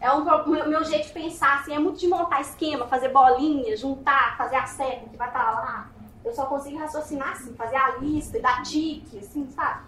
[0.01, 3.77] É um meu, meu jeito de pensar, assim, é muito de montar esquema, fazer bolinha,
[3.77, 5.91] juntar, fazer a seta que vai estar tá lá.
[6.25, 9.85] Eu só consigo raciocinar assim, fazer a lista e dar tique, assim, sabe?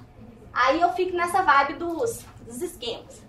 [0.53, 3.23] Aí eu fico nessa vibe dos, dos esquemas.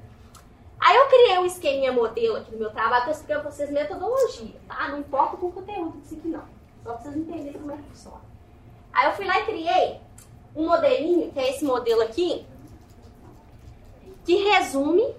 [0.80, 4.60] Aí eu criei um esqueminha modelo aqui no meu trabalho, estou explicando para vocês metodologia,
[4.68, 4.90] tá?
[4.90, 6.44] Não importa com o conteúdo disso aqui não.
[6.84, 8.22] Só para vocês entenderem como é que funciona.
[8.92, 10.02] Aí eu fui lá e criei
[10.54, 12.46] um modelinho, que é esse modelo aqui,
[14.26, 15.16] que resume,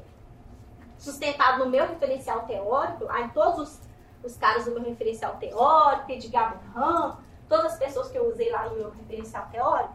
[1.05, 3.81] sustentado no meu referencial teórico, aí todos os,
[4.25, 7.17] os caras do meu referencial teórico, Edgar Morin,
[7.49, 9.95] todas as pessoas que eu usei lá no meu referencial teórico,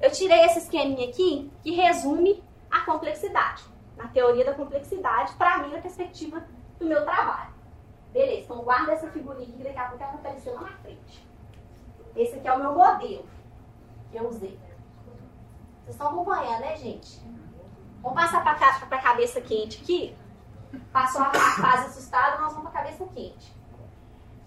[0.00, 3.64] eu tirei esse esqueminha aqui que resume a complexidade
[3.96, 6.42] na teoria da complexidade, para mim, na perspectiva
[6.78, 7.52] do meu trabalho.
[8.12, 11.28] Beleza, então guarda essa figurinha que daqui a pouco ela vai aparecer lá na frente.
[12.16, 13.24] Esse aqui é o meu modelo
[14.10, 14.58] que eu usei.
[15.84, 17.20] Vocês estão acompanhando, né, gente?
[18.02, 20.16] Vamos passar para a cabeça quente aqui.
[20.92, 23.54] Passou a fase assustada, nós vamos para a cabeça quente.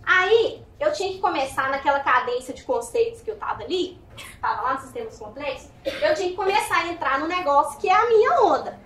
[0.05, 4.01] Aí, eu tinha que começar naquela cadência de conceitos que eu tava ali,
[4.41, 7.93] tava lá nos sistemas complexos, eu tinha que começar a entrar no negócio que é
[7.93, 8.83] a minha onda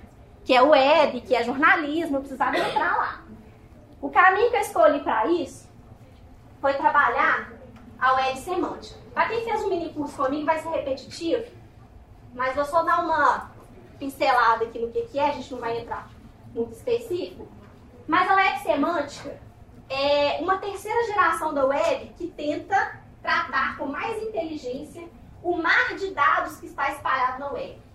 [0.48, 3.22] que é web, que é jornalismo, eu precisava entrar lá.
[4.02, 5.70] O caminho que eu escolhi para isso
[6.62, 7.52] foi trabalhar
[8.00, 8.98] a web semântica.
[9.14, 11.44] Para quem fez um mini curso comigo vai ser repetitivo,
[12.34, 13.52] mas vou só dar uma
[13.98, 16.10] pincelada aqui no que, que é, a gente não vai entrar
[16.54, 17.48] muito específico.
[18.08, 19.40] Mas a web semântica
[19.90, 25.08] é uma terceira geração da web que tenta tratar com mais inteligência
[25.44, 27.88] o mar de dados que está espalhado na web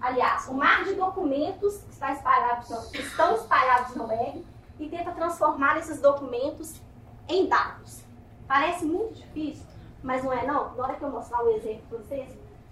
[0.00, 4.44] aliás, o mar de documentos que, está espalhado, que estão espalhados no web
[4.78, 6.80] e tenta transformar esses documentos
[7.28, 8.02] em dados.
[8.46, 9.66] Parece muito difícil,
[10.02, 10.74] mas não é não.
[10.74, 12.28] Na hora que eu mostrar o exemplo para vocês,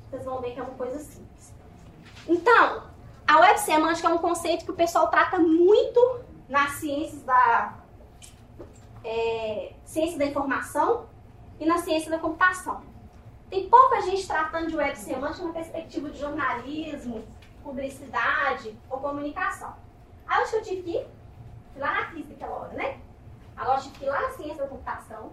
[0.09, 1.34] vocês vão ver que é uma coisa simples.
[2.29, 2.85] Então,
[3.27, 7.75] a web semântica é um conceito que o pessoal trata muito nas ciências da
[9.05, 11.07] é, ciência da informação
[11.61, 12.83] e na ciência da computação.
[13.51, 17.25] Tem pouca gente tratando de web semântica na perspectiva de jornalismo,
[17.63, 19.75] publicidade ou comunicação.
[20.27, 21.07] Aí eu tive que ir
[21.77, 22.99] lá na física aquela hora, né?
[23.57, 25.33] Agora eu tive que ir lá na ciência da computação,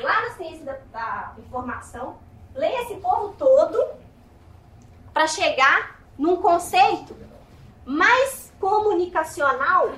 [0.00, 2.18] lá na ciência da, da informação,
[2.54, 3.94] ler esse povo todo
[5.12, 7.16] para chegar num conceito
[7.84, 9.92] mais comunicacional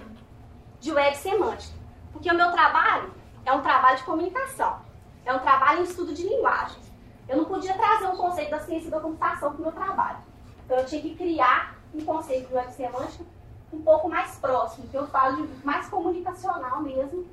[0.81, 1.77] de web semântica.
[2.13, 3.13] Porque o meu trabalho
[3.45, 4.81] é um trabalho de comunicação,
[5.25, 6.81] é um trabalho em estudo de linguagem.
[7.29, 10.19] Eu não podia trazer um conceito da ciência da computação para o meu trabalho.
[10.65, 13.25] Então eu tinha que criar um conceito de web semântica
[13.73, 17.27] um pouco mais próximo, que eu falo de mais comunicacional mesmo,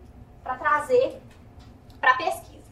[0.43, 1.21] para trazer
[1.99, 2.63] para a pesquisa.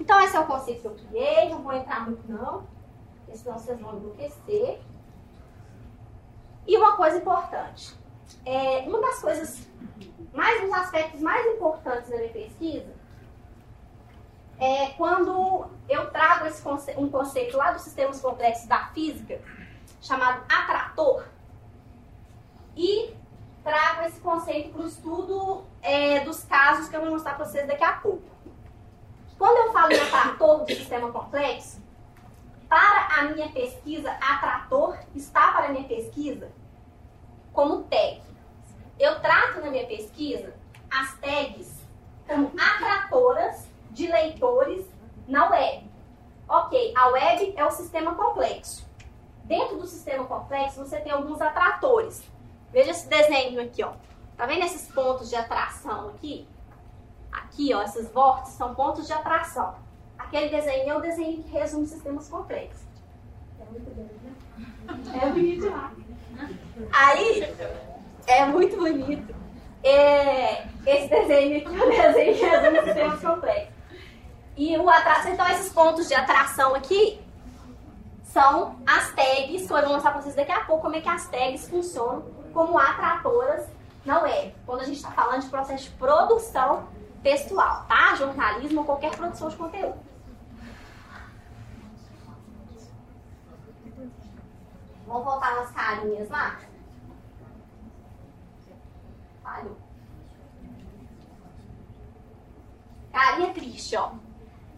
[0.00, 2.66] Então esse é o conceito que eu criei, não vou entrar muito não,
[3.32, 4.80] senão vocês vão enlouquecer.
[6.66, 7.94] E uma coisa importante,
[8.44, 9.68] é, uma das coisas,
[10.32, 12.94] mais um dos aspectos mais importantes da minha pesquisa
[14.58, 19.40] é quando eu trago esse conce um conceito lá dos sistemas complexos da física,
[20.00, 21.24] chamado atrator,
[22.76, 23.14] e
[23.62, 27.66] trago esse conceito para o estudo é, dos casos que eu vou mostrar para vocês
[27.66, 28.22] daqui a pouco.
[29.38, 31.83] Quando eu falo em atrator do sistema complexo,
[32.74, 36.50] para a minha pesquisa, atrator está para a minha pesquisa
[37.52, 38.20] como tag.
[38.98, 40.52] Eu trato na minha pesquisa
[40.90, 41.72] as tags
[42.26, 44.84] como atratoras de leitores
[45.28, 45.88] na web.
[46.48, 48.84] Ok, a web é o sistema complexo.
[49.44, 52.28] Dentro do sistema complexo, você tem alguns atratores.
[52.72, 53.92] Veja esse desenho aqui, ó.
[54.36, 56.48] Tá vendo esses pontos de atração aqui?
[57.30, 59.76] Aqui, ó, esses vórtices são pontos de atração.
[60.18, 62.82] Aquele desenho é o desenho que resume sistemas complexos.
[63.60, 65.22] É muito bonito, né?
[65.22, 65.92] É bonito demais.
[66.92, 67.54] Aí,
[68.26, 69.34] é muito bonito.
[69.82, 73.74] É, esse desenho aqui é o desenho que resume sistemas complexos.
[74.56, 77.20] E o atração, então esses pontos de atração aqui
[78.22, 81.08] são as tags, que eu vou mostrar para vocês daqui a pouco como é que
[81.08, 82.22] as tags funcionam
[82.52, 83.66] como atratoras
[84.04, 84.54] na web.
[84.66, 86.88] Quando a gente está falando de processo de produção
[87.24, 88.14] textual, tá?
[88.14, 89.98] Jornalismo ou qualquer produção de conteúdo.
[95.06, 96.60] Vamos voltar nas carinhas lá?
[99.42, 99.76] Falhou.
[103.10, 104.12] Carinha triste, ó.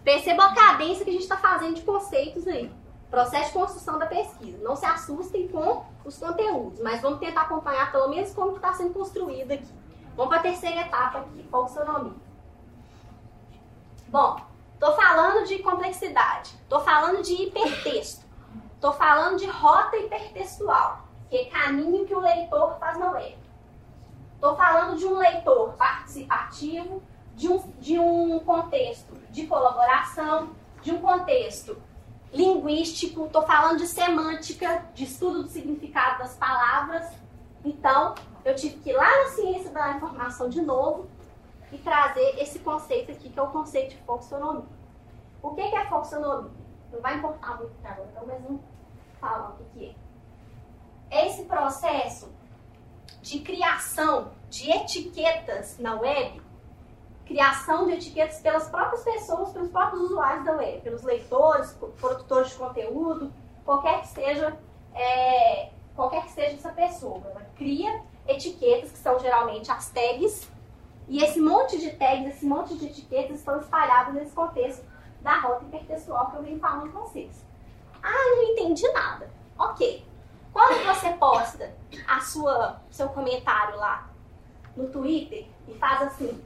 [0.04, 2.72] Perceba a cadência que a gente está fazendo de conceitos aí.
[3.10, 4.62] Processo de construção da pesquisa.
[4.62, 8.94] Não se assustem com os conteúdos, mas vamos tentar acompanhar pelo menos como está sendo
[8.94, 9.74] construído aqui.
[10.16, 12.25] Vamos para a terceira etapa aqui, folksonomia.
[14.08, 14.40] Bom,
[14.74, 18.24] estou falando de complexidade, estou falando de hipertexto,
[18.74, 23.36] estou falando de rota hipertextual, que é caminho que o leitor faz na web.
[24.34, 27.02] Estou falando de um leitor participativo,
[27.34, 30.50] de um, de um contexto de colaboração,
[30.82, 31.76] de um contexto
[32.32, 37.10] linguístico, estou falando de semântica, de estudo do significado das palavras.
[37.64, 38.14] Então,
[38.44, 41.08] eu tive que ir lá na ciência da informação de novo
[41.76, 44.64] e trazer esse conceito aqui, que é o conceito de foxonomia.
[45.42, 46.50] O que é foxonomia?
[46.92, 48.60] Não vai importar muito para agora, mas vamos
[49.20, 49.94] falar o que
[51.10, 51.18] é.
[51.18, 52.32] É esse processo
[53.22, 56.46] de criação de etiquetas na web
[57.26, 62.54] criação de etiquetas pelas próprias pessoas, pelos próprios usuários da web, pelos leitores, produtores de
[62.54, 63.32] conteúdo,
[63.64, 64.56] qualquer que seja,
[64.94, 67.20] é, qualquer que seja essa pessoa.
[67.26, 70.48] Ela cria etiquetas que são geralmente as tags,
[71.08, 74.84] e esse monte de tags, esse monte de etiquetas estão espalhadas nesse contexto
[75.20, 77.44] da rota hipertextual que eu venho falando com vocês.
[78.02, 79.30] Ah, não entendi nada.
[79.58, 80.06] Ok.
[80.52, 81.74] Quando você posta
[82.08, 84.08] a sua seu comentário lá
[84.76, 86.42] no Twitter e faz assim,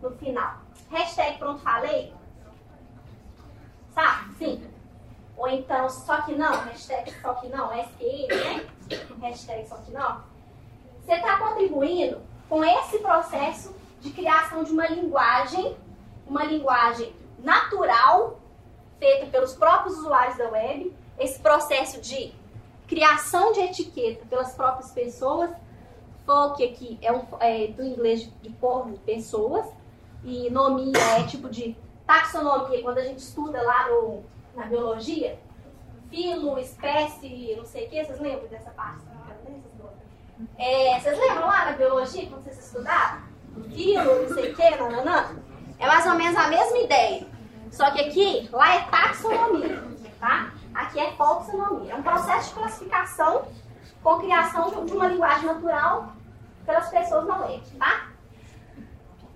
[0.00, 0.58] no final.
[0.90, 2.12] Hashtag pronto falei.
[3.90, 4.34] Sabe?
[4.34, 4.70] Sim.
[5.36, 8.68] Ou então só que não, hashtag só que não, SQL, né?
[9.20, 10.22] Hashtag só que não.
[11.00, 12.20] Você está contribuindo
[12.52, 15.74] com esse processo de criação de uma linguagem,
[16.26, 18.38] uma linguagem natural,
[18.98, 22.30] feita pelos próprios usuários da web, esse processo de
[22.86, 25.50] criação de etiqueta pelas próprias pessoas,
[26.26, 29.64] folk aqui é, um, é do inglês de, povo, pessoas,
[30.22, 31.74] e nomia é tipo de
[32.06, 35.40] taxonomia, quando a gente estuda lá no, na biologia,
[36.10, 39.11] filo, espécie, não sei o que, vocês lembram dessa parte?
[40.58, 43.22] É, vocês lembram lá na biologia, quando vocês estudaram?
[43.74, 45.36] Filo, não sei o que, nananã?
[45.78, 47.26] É mais ou menos a mesma ideia.
[47.70, 49.82] Só que aqui, lá é taxonomia,
[50.20, 50.52] tá?
[50.74, 51.92] Aqui é folksonomia.
[51.92, 53.46] É um processo de classificação
[54.02, 56.12] com criação de uma linguagem natural
[56.64, 58.08] pelas pessoas na web, tá?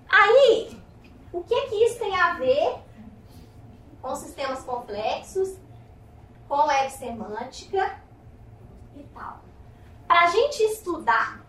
[0.09, 0.79] Aí,
[1.31, 2.75] o que que isso tem a ver
[4.01, 5.57] com sistemas complexos,
[6.47, 7.99] com web semântica
[8.95, 9.46] e tal?
[10.07, 11.45] Para a gente estudar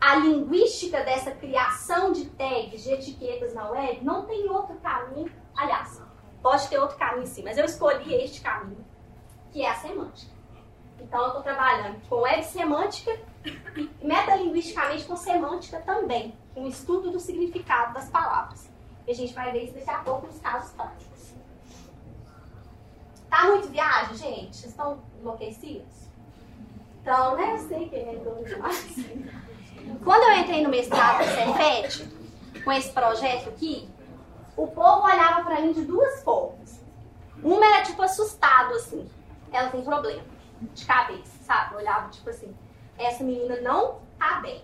[0.00, 5.30] a linguística dessa criação de tags, de etiquetas na web, não tem outro caminho.
[5.56, 6.00] Aliás,
[6.40, 8.84] pode ter outro caminho sim, mas eu escolhi este caminho,
[9.50, 10.32] que é a semântica.
[11.00, 13.18] Então, eu estou trabalhando com web semântica
[13.76, 18.68] e metalinguisticamente com semântica também um estudo do significado das palavras.
[19.06, 21.32] E a gente vai ver isso daqui a pouco nos casos práticos.
[23.30, 24.56] Tá muito viagem, gente?
[24.56, 26.07] Vocês estão enlouquecidos?
[27.08, 27.54] Então, né?
[27.54, 28.96] Eu sei que é demais.
[30.04, 32.06] Quando eu entrei no mestrado do Cefet,
[32.62, 33.88] com esse projeto aqui,
[34.54, 36.84] o povo olhava para mim de duas formas.
[37.42, 39.08] Uma era tipo assustado, assim.
[39.50, 40.22] Ela tem problema
[40.74, 41.76] de cabeça, sabe?
[41.76, 42.54] Olhava tipo assim.
[42.98, 44.62] essa menina não tá bem.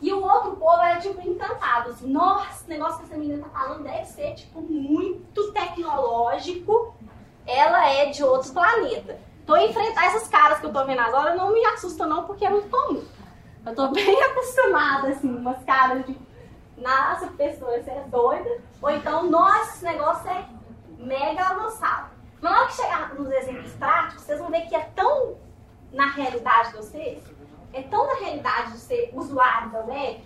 [0.00, 3.50] E o outro povo era tipo encantado, assim, nossa, o negócio que essa menina tá
[3.50, 6.94] falando deve ser tipo muito tecnológico.
[7.46, 9.18] Ela é de outro planeta.
[9.46, 12.50] Tô enfrentar essas caras que eu tô vendo agora não me assusta não, porque é
[12.50, 13.04] muito comum.
[13.66, 16.18] Eu tô bem acostumada, assim, umas caras de
[16.76, 18.60] nossa, pessoa, você é doida.
[18.82, 20.46] Ou então, nossa, esse negócio é
[20.98, 22.10] mega avançado.
[22.40, 25.38] Mas na hora que chegar nos exemplos práticos, vocês vão ver que é tão
[25.92, 27.22] na realidade de vocês,
[27.72, 30.24] é tão na realidade de ser usuário da web,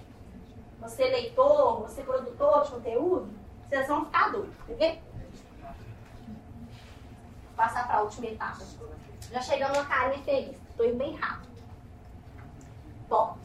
[0.80, 3.28] você leitor, você produtor de conteúdo,
[3.68, 5.02] vocês vão ficar doidos, quer ver?
[7.44, 8.58] Vou passar para a última etapa.
[9.30, 11.48] Já chegamos na carinha feliz, estou indo bem rápido.
[13.08, 13.36] Bom,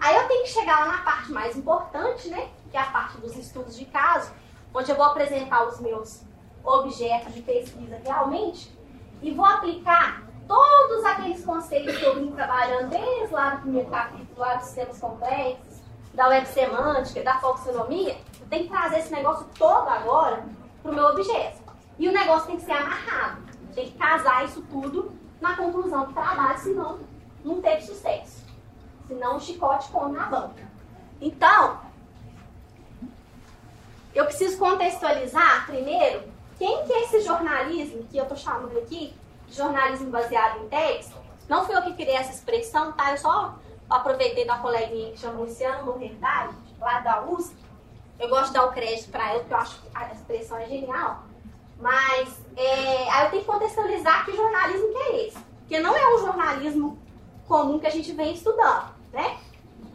[0.00, 2.48] aí eu tenho que chegar lá na parte mais importante, né?
[2.70, 4.32] Que é a parte dos estudos de caso,
[4.74, 6.22] onde eu vou apresentar os meus
[6.64, 8.76] objetos de pesquisa realmente
[9.22, 14.38] e vou aplicar todos aqueles conceitos que eu vim trabalhando desde lá no primeiro capítulo,
[14.38, 15.82] lá dos sistemas complexos,
[16.14, 20.44] da web semântica, da folksonomia, eu tenho que trazer esse negócio todo agora
[20.82, 21.62] para o meu objeto.
[21.98, 23.42] E o negócio tem que ser amarrado,
[23.74, 26.98] tem que casar isso tudo na conclusão do trabalho, senão
[27.44, 28.44] não teve sucesso.
[29.06, 30.68] Senão o chicote come na banca.
[31.20, 31.80] Então,
[34.14, 36.22] eu preciso contextualizar primeiro
[36.58, 39.14] quem que é esse jornalismo que eu estou chamando aqui
[39.50, 41.16] jornalismo baseado em texto.
[41.48, 43.12] Não fui eu que criei essa expressão, tá?
[43.12, 43.54] Eu só
[43.88, 47.56] aproveitei da coleguinha que chama Luciana Morredade, lá da USP.
[48.18, 50.66] Eu gosto de dar o crédito para ela, porque eu acho que a expressão é
[50.66, 51.22] genial.
[51.80, 55.38] Mas é, aí eu tenho que contextualizar que jornalismo que é esse.
[55.60, 56.98] Porque não é um jornalismo
[57.46, 59.38] comum que a gente vem estudando, né?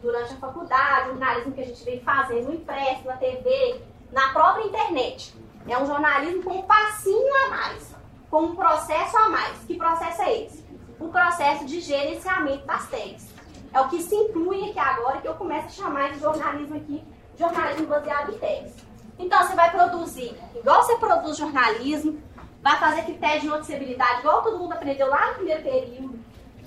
[0.02, 3.80] Durante a faculdade, jornalismo que a gente vem fazendo no impresso, na TV,
[4.12, 5.34] na própria internet.
[5.66, 7.94] É um jornalismo com um passinho a mais
[8.34, 9.58] com um processo a mais.
[9.64, 10.64] Que processo é esse?
[10.98, 13.32] O processo de gerenciamento das tags.
[13.72, 17.04] É o que se inclui aqui agora, que eu começo a chamar de jornalismo aqui,
[17.38, 18.74] jornalismo baseado em tags.
[19.20, 22.20] Então, você vai produzir, igual você produz jornalismo,
[22.64, 26.18] vai fazer critério de noticiabilidade, igual todo mundo aprendeu lá no primeiro período,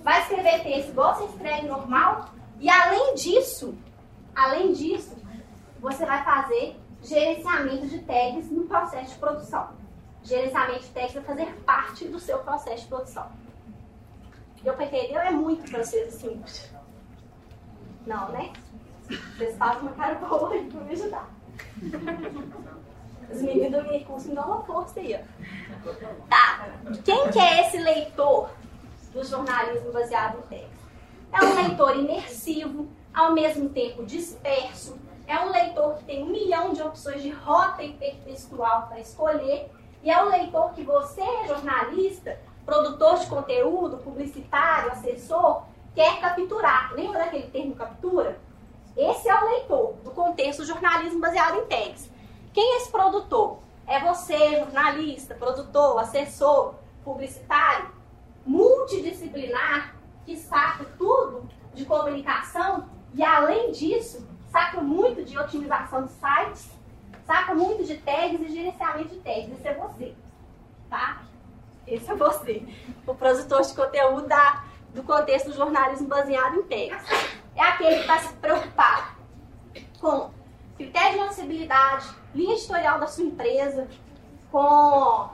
[0.02, 3.78] vai escrever texto igual você escreve normal, e além disso,
[4.34, 5.18] além disso,
[5.82, 9.76] você vai fazer gerenciamento de tags no processo de produção
[10.28, 13.32] gerenciamento técnico fazer parte do seu processo de produção.
[14.62, 15.16] Deu para entender?
[15.16, 16.44] É muito para vocês assim.
[18.06, 18.52] Não, né?
[19.38, 21.30] Vocês fazem uma cara boa aí para me ajudar.
[23.30, 25.94] Os meninos do meu curso me dão uma força aí, ó.
[26.30, 26.70] Tá.
[27.04, 28.50] Quem que é esse leitor
[29.13, 30.78] do jornalismo baseado em texto?
[31.32, 36.72] É um leitor imersivo, ao mesmo tempo disperso, é um leitor que tem um milhão
[36.72, 39.70] de opções de rota hipertextual para escolher
[40.02, 45.63] e é o leitor que você, jornalista, produtor de conteúdo, publicitário, assessor,
[45.94, 46.94] quer capturar.
[46.94, 48.40] Lembra daquele termo captura?
[48.96, 52.10] Esse é o leitor do contexto jornalismo baseado em tags.
[52.58, 53.60] Quem é esse produtor?
[53.86, 57.91] É você, jornalista, produtor, assessor, publicitário,
[58.43, 59.93] multidisciplinar,
[60.26, 66.72] que saca tudo de comunicação e, além disso, saca muito de otimização de sites,
[67.28, 69.52] saca muito de tags e gerenciamento de tags.
[69.52, 70.15] Esse é você,
[70.89, 71.22] tá?
[71.86, 72.67] Esse é você.
[73.06, 74.63] O produtor de conteúdo da,
[74.96, 77.04] do contexto do jornalismo baseado em tags.
[77.56, 79.15] É aquele que está se preocupado
[80.00, 80.32] com
[80.76, 83.88] critério de acessibilidade, linha editorial da sua empresa,
[84.52, 85.30] com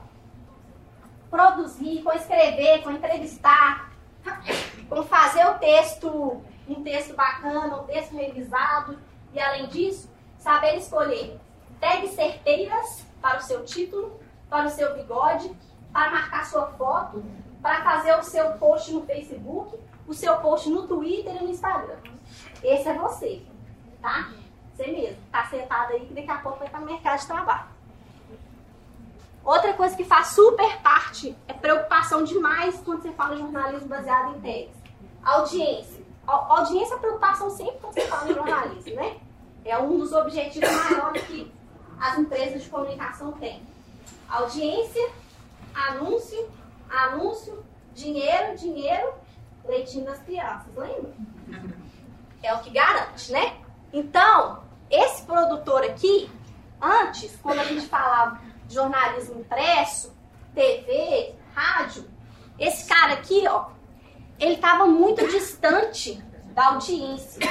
[1.30, 3.92] produzir, com escrever, com entrevistar,
[4.88, 8.98] com fazer o texto, um texto bacana, um texto revisado,
[9.34, 11.40] e além disso, saber escolher
[11.80, 15.52] tags certeiras para o seu título, para o seu bigode,
[15.92, 17.24] para marcar sua foto,
[17.62, 21.98] para fazer o seu post no Facebook, o seu post no Twitter e no Instagram.
[22.62, 23.42] Esse é você,
[24.02, 24.30] tá?
[24.76, 25.18] Você mesmo.
[25.32, 27.74] Tá sentado aí que daqui a pouco vai estar no mercado de trabalho.
[29.44, 34.42] Outra coisa que faz super parte é preocupação demais quando você fala jornalismo baseado em
[34.42, 34.76] tags.
[35.24, 36.04] Audiência.
[36.26, 39.18] Audiência é preocupação sempre quando você fala em jornalismo, né?
[39.66, 41.52] É um dos objetivos maiores que
[42.00, 43.62] as empresas de comunicação têm.
[44.30, 45.12] Audiência,
[45.74, 46.50] anúncio,
[46.90, 47.64] anúncio,
[47.94, 49.14] dinheiro, dinheiro,
[49.66, 51.14] leitinho das crianças, lembra?
[52.42, 53.58] É o que garante, né?
[53.92, 54.63] Então,
[54.94, 56.30] esse produtor aqui,
[56.82, 60.14] antes, quando a gente falava de jornalismo impresso,
[60.54, 62.06] TV, rádio,
[62.60, 63.68] esse cara aqui, ó,
[64.40, 66.24] ele estava muito distante
[66.54, 67.42] da audiência.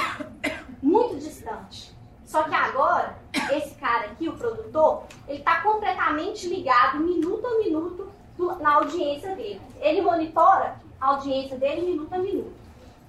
[0.81, 1.95] Muito distante.
[2.25, 3.17] Só que agora,
[3.51, 8.11] esse cara aqui, o produtor, ele está completamente ligado, minuto a minuto,
[8.59, 9.61] na audiência dele.
[9.79, 12.53] Ele monitora a audiência dele minuto a minuto.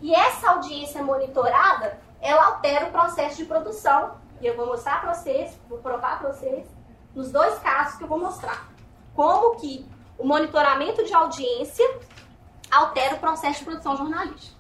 [0.03, 4.17] E essa audiência monitorada, ela altera o processo de produção.
[4.41, 6.67] E eu vou mostrar para vocês, vou provar para vocês,
[7.15, 8.69] nos dois casos que eu vou mostrar.
[9.15, 9.87] Como que
[10.19, 12.01] o monitoramento de audiência
[12.71, 14.57] altera o processo de produção jornalística.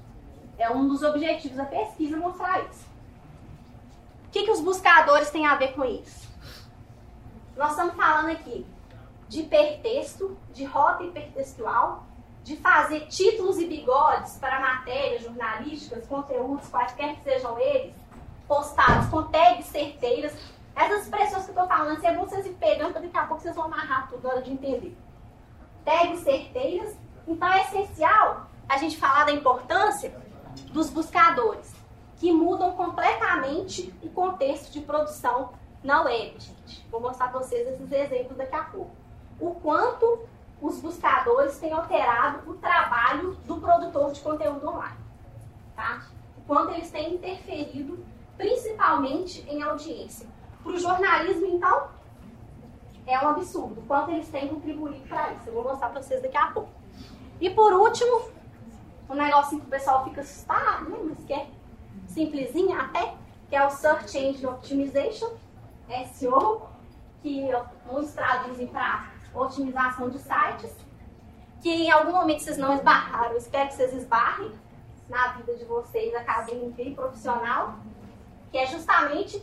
[0.57, 2.87] É um dos objetivos da pesquisa mostrar isso.
[4.27, 6.29] O que, que os buscadores têm a ver com isso?
[7.57, 8.67] Nós estamos falando aqui
[9.29, 12.05] de hipertexto, de rota hipertextual,
[12.43, 17.95] de fazer títulos e bigodes para matérias jornalísticas, conteúdos, quaisquer que sejam eles,
[18.47, 20.35] postados com tags certeiras.
[20.75, 23.55] Essas expressões que eu estou falando, se é bom vocês pegando, daqui a pouco vocês
[23.55, 24.97] vão amarrar tudo na hora de entender.
[25.85, 26.97] Tags certeiras.
[27.27, 30.15] Então é essencial a gente falar da importância
[30.73, 31.75] dos buscadores,
[32.17, 36.87] que mudam completamente o contexto de produção na web, gente.
[36.91, 38.91] Vou mostrar para vocês esses exemplos daqui a pouco.
[39.39, 40.27] O quanto
[40.61, 44.97] os buscadores têm alterado o trabalho do produtor de conteúdo online.
[45.77, 46.07] Tá?
[46.39, 48.05] O quanto eles têm interferido,
[48.37, 50.27] principalmente em audiência.
[50.63, 51.89] Para o jornalismo, então,
[53.07, 55.49] é um absurdo o quanto eles têm contribuído para isso.
[55.49, 56.71] Eu vou mostrar para vocês daqui a pouco.
[57.41, 58.31] E por último,
[59.09, 60.99] um negocinho que o pessoal fica assustado, né?
[61.05, 61.47] mas que é
[62.07, 63.15] simplesinho até,
[63.49, 65.33] que é o Search Engine Optimization,
[66.13, 66.69] SEO,
[67.23, 67.51] que
[67.87, 70.75] muitos traduzem para otimização de sites,
[71.61, 74.53] que em algum momento vocês não esbarraram, eu espero que vocês esbarrem
[75.09, 77.77] na vida de vocês, acadêmica e profissional,
[78.55, 79.43] que é justamente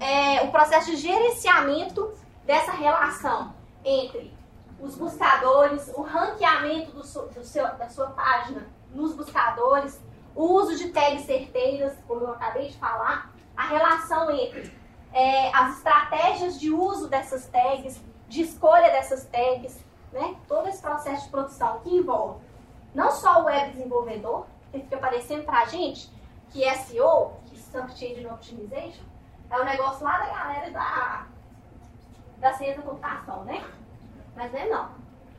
[0.00, 2.12] é, o processo de gerenciamento
[2.44, 3.54] dessa relação
[3.84, 4.36] entre
[4.80, 10.02] os buscadores, o ranqueamento do, do seu, da sua página nos buscadores,
[10.34, 14.76] o uso de tags certeiras, como eu acabei de falar, a relação entre
[15.12, 19.78] é, as estratégias de uso dessas tags, de escolha dessas tags,
[20.12, 20.34] né?
[20.48, 22.40] todo esse processo de produção que envolve
[22.92, 26.10] não só o web desenvolvedor, que fica aparecendo para a gente,
[26.50, 29.04] que é SEO, que é Search Engine Optimization,
[29.50, 31.26] é o negócio lá da galera da,
[32.38, 33.64] da ciência da computação, né?
[34.36, 34.90] Mas não é não.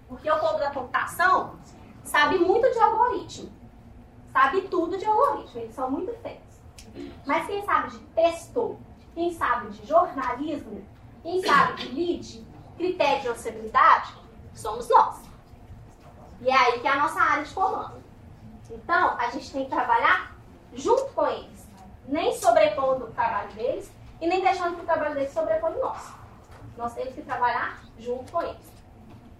[0.07, 1.55] Porque o povo da computação
[2.03, 3.51] sabe muito de algoritmo.
[4.31, 5.61] Sabe tudo de algoritmo.
[5.61, 6.59] Eles são muito feitos.
[7.25, 8.77] Mas quem sabe de texto,
[9.13, 10.83] quem sabe de jornalismo,
[11.21, 12.47] quem sabe de lead,
[12.77, 14.13] critério de acessibilidade,
[14.53, 15.21] somos nós.
[16.41, 18.01] E é aí que é a nossa área de comando.
[18.71, 20.35] Então, a gente tem que trabalhar
[20.73, 21.67] junto com eles.
[22.07, 26.17] Nem sobrepondo o trabalho deles e nem deixando que o trabalho deles sobreponha o nosso.
[26.77, 28.69] Nós temos que trabalhar junto com eles.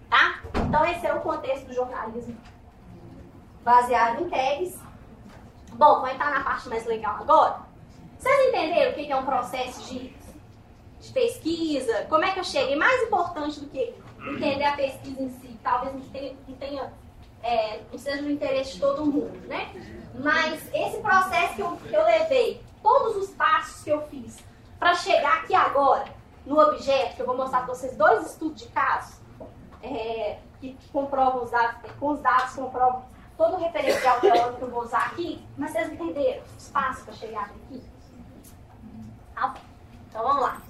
[0.08, 0.40] Tá?
[0.66, 2.36] Então, esse é o contexto do jornalismo
[3.62, 4.78] baseado em tags.
[5.72, 7.60] Bom, vou entrar na parte mais legal agora.
[8.18, 10.14] Vocês entenderam o que é um processo de,
[11.00, 12.06] de pesquisa?
[12.08, 12.76] Como é que eu cheguei?
[12.76, 13.94] Mais importante do que
[14.28, 16.92] entender a pesquisa em si, talvez não tenha, não, tenha,
[17.42, 19.72] é, não seja do interesse de todo mundo, né?
[20.14, 24.38] Mas esse processo que eu, que eu levei, todos os passos que eu fiz
[24.78, 26.04] para chegar aqui agora,
[26.44, 29.20] no objeto, que eu vou mostrar para vocês dois estudos de caso,
[29.82, 33.04] é, que comprovam os dados, com os dados comprovam
[33.36, 37.14] todo o referencial teórico que eu vou usar aqui, mas vocês entenderam os passos para
[37.14, 37.82] chegar aqui?
[39.34, 39.54] Tá
[40.08, 40.60] Então vamos lá.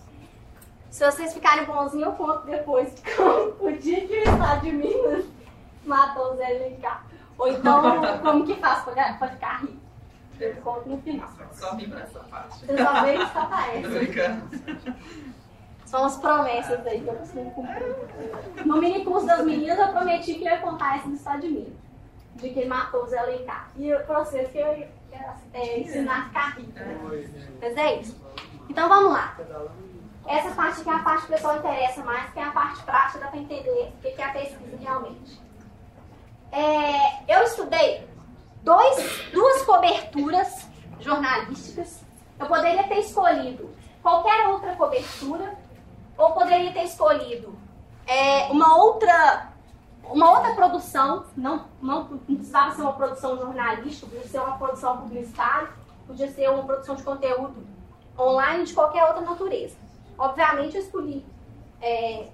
[0.88, 2.92] Se vocês ficarem bonzinhos, eu conto depois
[3.58, 5.24] o dia que o estado de Minas
[5.84, 6.86] matou o Zé LK.
[7.38, 7.82] Ou então,
[8.22, 9.80] como que faz para ficar rico.
[10.38, 11.28] Eu conto no final.
[11.52, 12.64] Só vim pra essa parte.
[12.64, 13.82] Vocês só veem só essa.
[13.82, 14.42] Tô brincando.
[15.84, 18.64] São as promessas aí que eu costumo cumprir.
[18.64, 21.48] No mini curso das meninas, eu prometi que eu ia contar essa do estado de
[21.48, 21.72] Minas.
[22.36, 23.70] De que ele matou o Zé Alencar.
[23.76, 24.88] E o processo que eu ia
[25.52, 26.78] é, ensinar a ficar rico.
[26.78, 27.50] Né?
[27.60, 28.16] Mas é isso.
[28.68, 29.36] Então vamos lá.
[30.26, 32.82] Essa parte aqui é a parte que o pessoal interessa mais, que é a parte
[32.84, 35.40] prática, dá para entender o que é a pesquisa realmente.
[36.52, 38.06] É, eu estudei
[38.62, 40.66] dois, duas coberturas
[41.00, 42.02] jornalísticas.
[42.38, 43.70] Eu poderia ter escolhido
[44.02, 45.56] qualquer outra cobertura,
[46.16, 47.54] ou poderia ter escolhido
[48.06, 49.50] é, uma outra
[50.04, 54.98] uma outra produção, não, não, não precisava ser uma produção jornalística, podia ser uma produção
[54.98, 55.68] publicitária,
[56.04, 57.64] podia ser uma produção de conteúdo
[58.18, 59.76] online de qualquer outra natureza.
[60.18, 61.24] Obviamente eu escolhi
[61.80, 62.26] é,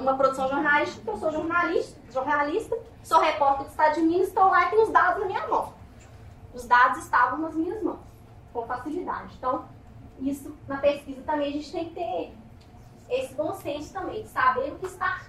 [0.00, 4.66] uma produção jornalística, eu sou jornalista, jornalista, sou repórter do Estado de Minas, estou lá
[4.70, 5.72] tenho os dados na minha mão.
[6.54, 8.00] Os dados estavam nas minhas mãos,
[8.52, 9.34] com facilidade.
[9.36, 9.64] Então,
[10.20, 12.34] isso na pesquisa também a gente tem que ter
[13.10, 15.22] esse bom senso também, de saber o que está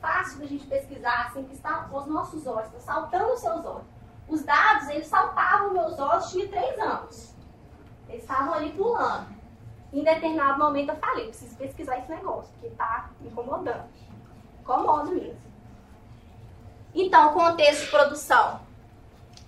[0.00, 3.86] fácil da gente pesquisar, assim, que está aos nossos olhos, está saltando os seus olhos.
[4.28, 7.34] Os dados, eles saltavam meus olhos, tinha três anos.
[8.08, 9.37] Eles estavam ali pulando.
[9.92, 13.88] Em determinado momento eu falei, preciso pesquisar esse negócio, porque está incomodando.
[14.60, 15.40] Incomoda mesmo.
[16.94, 18.60] Então, contexto de produção.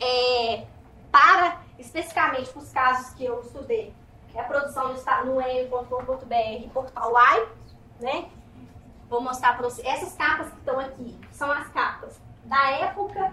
[0.01, 0.65] É,
[1.13, 3.93] para, especificamente para os casos que eu estudei,
[4.35, 7.53] é a produção no, no em.com.br, portal Live,
[8.01, 8.31] né?
[9.09, 9.87] Vou mostrar para vocês.
[9.87, 13.33] Essas capas que estão aqui são as capas da época,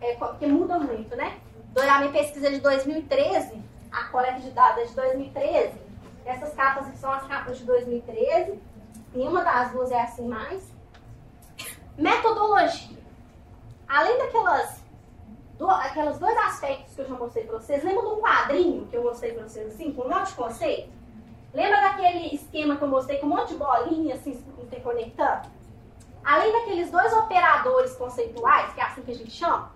[0.00, 1.38] é, que muda muito, né?
[1.76, 5.89] A minha pesquisa de 2013, a coleta de dados é de 2013.
[6.30, 8.60] Essas capas aqui são as capas de 2013.
[9.12, 10.72] Nenhuma das duas é assim mais.
[11.98, 12.98] Metodologia.
[13.88, 14.80] Além daquelas
[15.58, 19.02] do, aqueles dois aspectos que eu já mostrei para vocês, lembra um quadrinho que eu
[19.02, 20.90] mostrei para vocês assim, com um monte de conceito?
[21.52, 25.48] Lembra daquele esquema que eu mostrei com um monte de bolinha assim, interconectando?
[26.24, 29.72] Além daqueles dois operadores conceituais, que é assim que a gente chama,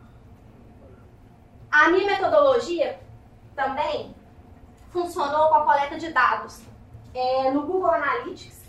[1.71, 3.01] a minha metodologia
[3.57, 4.15] também
[4.95, 6.63] funcionou com a coleta de dados
[7.13, 8.63] é, no Google Analytics.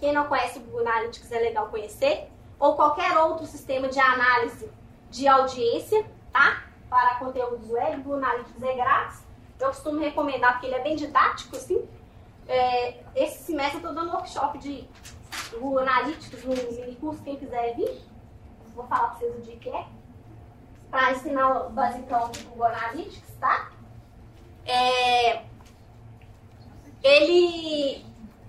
[0.00, 2.28] Quem não conhece o Google Analytics é legal conhecer.
[2.58, 4.68] Ou qualquer outro sistema de análise
[5.08, 6.64] de audiência, tá?
[6.90, 9.22] Para conteúdos web, o Google Analytics é grátis.
[9.60, 11.88] Eu costumo recomendar porque ele é bem didático, assim.
[12.48, 14.88] É, esse semestre eu estou dando workshop de
[15.52, 18.02] Google Analytics no mini curso, quem quiser vir.
[18.74, 19.86] Vou falar para vocês o dia que é
[20.90, 23.70] para ensinar o basicão do Google Analytics, tá?
[24.64, 25.42] É,
[27.02, 28.04] ele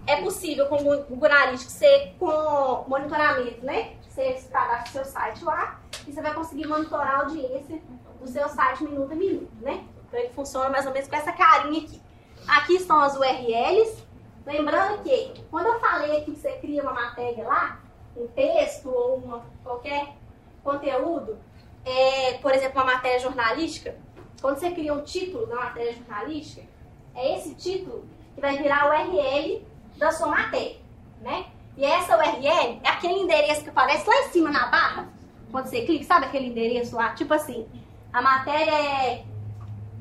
[0.08, 3.94] é possível com o Google Analytics ser com monitoramento, né?
[4.08, 7.80] Você cadastra seu site lá e você vai conseguir monitorar a audiência
[8.20, 9.86] do seu site minuto a minuto, né?
[10.08, 12.02] Então ele funciona mais ou menos com essa carinha aqui.
[12.48, 14.04] Aqui estão as URLs.
[14.46, 17.80] Lembrando que quando eu falei que você cria uma matéria lá,
[18.18, 20.16] um texto ou uma, qualquer
[20.64, 21.38] conteúdo,
[21.86, 23.96] é, por exemplo, uma matéria jornalística,
[24.42, 26.68] quando você cria um título da matéria jornalística,
[27.16, 28.06] é esse título
[28.40, 29.66] que vai virar o URL
[29.98, 30.78] da sua matéria,
[31.22, 31.46] né?
[31.78, 35.08] E essa URL é aquele endereço que aparece lá em cima na barra,
[35.52, 37.14] quando você clica, sabe aquele endereço lá?
[37.14, 37.68] Tipo assim,
[38.12, 39.26] a matéria é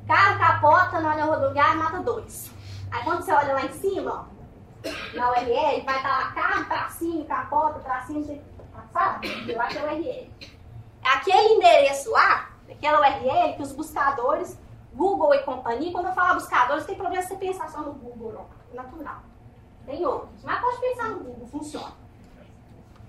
[0.06, 2.50] carro capota na rodoviária mata dois.
[2.90, 7.24] Aí quando você olha lá em cima, ó, na URL, vai estar lá carro, tracinho,
[7.24, 8.42] capota, tracinho,
[8.92, 9.52] sabe?
[9.52, 10.30] Eu acho que é URL
[11.02, 14.58] aquele endereço lá, aquela URL que os buscadores,
[14.98, 18.46] Google e companhia, quando eu falar buscadores, tem problema você pensar só no Google, não.
[18.72, 19.22] É natural.
[19.86, 21.92] Tem outros, mas pode pensar no Google, funciona.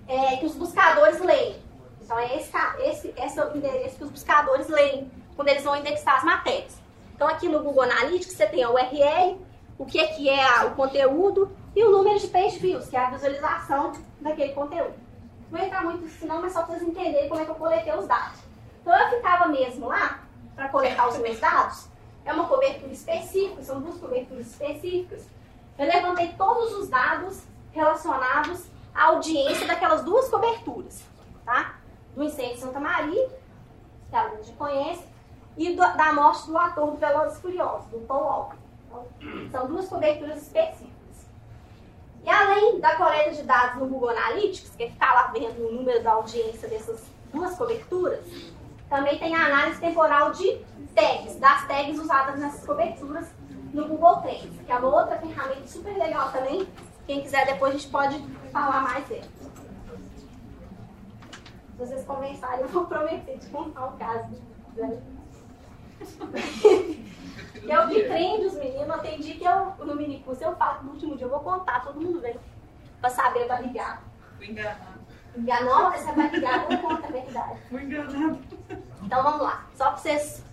[0.08, 1.60] É, que os buscadores leem.
[2.00, 5.76] Então, é esse, esse, esse é o endereço que os buscadores leem quando eles vão
[5.76, 6.80] indexar as matérias.
[7.16, 9.42] Então, aqui no Google Analytics, você tem a URL,
[9.78, 13.00] o que é, que é o conteúdo e o número de page views, que é
[13.00, 14.94] a visualização daquele conteúdo.
[15.52, 17.56] Não vou entrar muito nisso não, mas só para vocês entenderem como é que eu
[17.56, 18.40] coletei os dados.
[18.82, 20.28] Então eu ficava mesmo lá
[20.60, 21.88] para coletar os meus dados.
[22.26, 25.26] É uma cobertura específica, são duas coberturas específicas.
[25.78, 31.01] Eu levantei todos os dados relacionados à audiência daquelas duas coberturas,
[31.45, 31.76] tá?
[32.14, 33.30] Do incêndio de Santa Maria,
[34.10, 35.07] que a gente conhece,
[35.55, 38.57] e do, da morte do ator do Velozes Furiosos, do Paul Walker.
[39.22, 40.89] Então, são duas coberturas específicas.
[42.22, 45.72] E além da coleta de dados no Google Analytics, que é ficar lá vendo o
[45.72, 47.01] número da audiência dessas
[47.32, 48.20] duas coberturas,
[48.90, 50.60] também tem a análise temporal de
[50.96, 53.28] tags, das tags usadas nessas coberturas
[53.72, 56.68] no Google Trends, que é uma outra ferramenta super legal também.
[57.06, 58.20] Quem quiser depois a gente pode
[58.52, 59.24] falar mais dela.
[61.72, 64.42] Se vocês conversarem, eu vou prometer de contar o caso.
[67.52, 69.02] Que é o que prende os meninos.
[69.02, 72.00] Tem dia que eu, no minicurso eu falo no último dia eu vou contar, todo
[72.00, 72.40] mundo vem.
[73.02, 74.02] Pra saber, pra ligar.
[74.38, 74.99] Fui enganado.
[75.36, 75.91] Enganou?
[75.91, 77.59] Você vai ligar, não conta a verdade.
[77.69, 78.39] Fui enganado.
[79.03, 79.67] Então vamos lá.
[79.75, 80.43] Só pra vocês.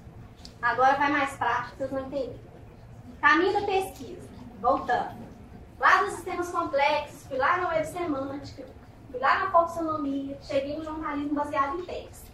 [0.63, 2.41] Agora vai mais prático, vocês vão entender.
[3.21, 4.29] Caminho da pesquisa.
[4.61, 5.27] Voltando.
[5.79, 8.65] Lá nos sistemas complexos, fui lá na web semântica,
[9.11, 12.33] fui lá na taxonomia, cheguei no jornalismo baseado em texto.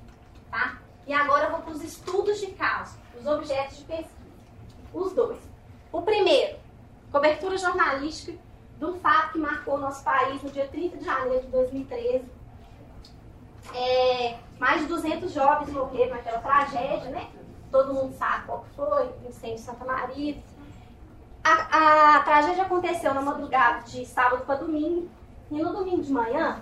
[0.49, 0.79] Tá?
[1.07, 4.23] E agora eu vou para os estudos de caso, os objetos de pesquisa.
[4.95, 5.41] Os dois.
[5.91, 6.59] O primeiro,
[7.11, 8.39] cobertura jornalística
[8.83, 12.25] de um fato que marcou nosso país no dia 30 de janeiro de 2013.
[13.73, 17.29] É, mais de 200 jovens morreram naquela tragédia, né?
[17.71, 20.37] Todo mundo sabe qual foi, o incêndio de Santa Maria.
[21.45, 25.09] A, a tragédia aconteceu na madrugada de sábado para domingo.
[25.49, 26.61] E no domingo de manhã,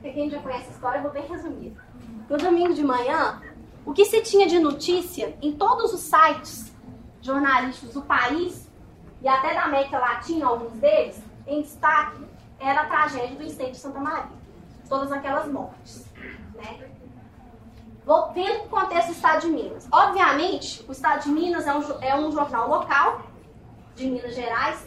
[0.00, 1.78] quem já conhece a história, eu vou bem resumido.
[2.26, 3.42] No domingo de manhã,
[3.84, 6.74] o que se tinha de notícia em todos os sites
[7.20, 8.66] jornalísticos do país
[9.20, 12.24] e até da América Latina, alguns deles, em destaque
[12.58, 14.44] era a tragédia do incêndio de Santa Maria.
[14.88, 16.06] Todas aquelas mortes.
[16.54, 16.90] Né?
[18.34, 19.88] Vendo o contexto do Estado de Minas.
[19.90, 23.22] Obviamente, o Estado de Minas é um, é um jornal local
[23.94, 24.86] de Minas Gerais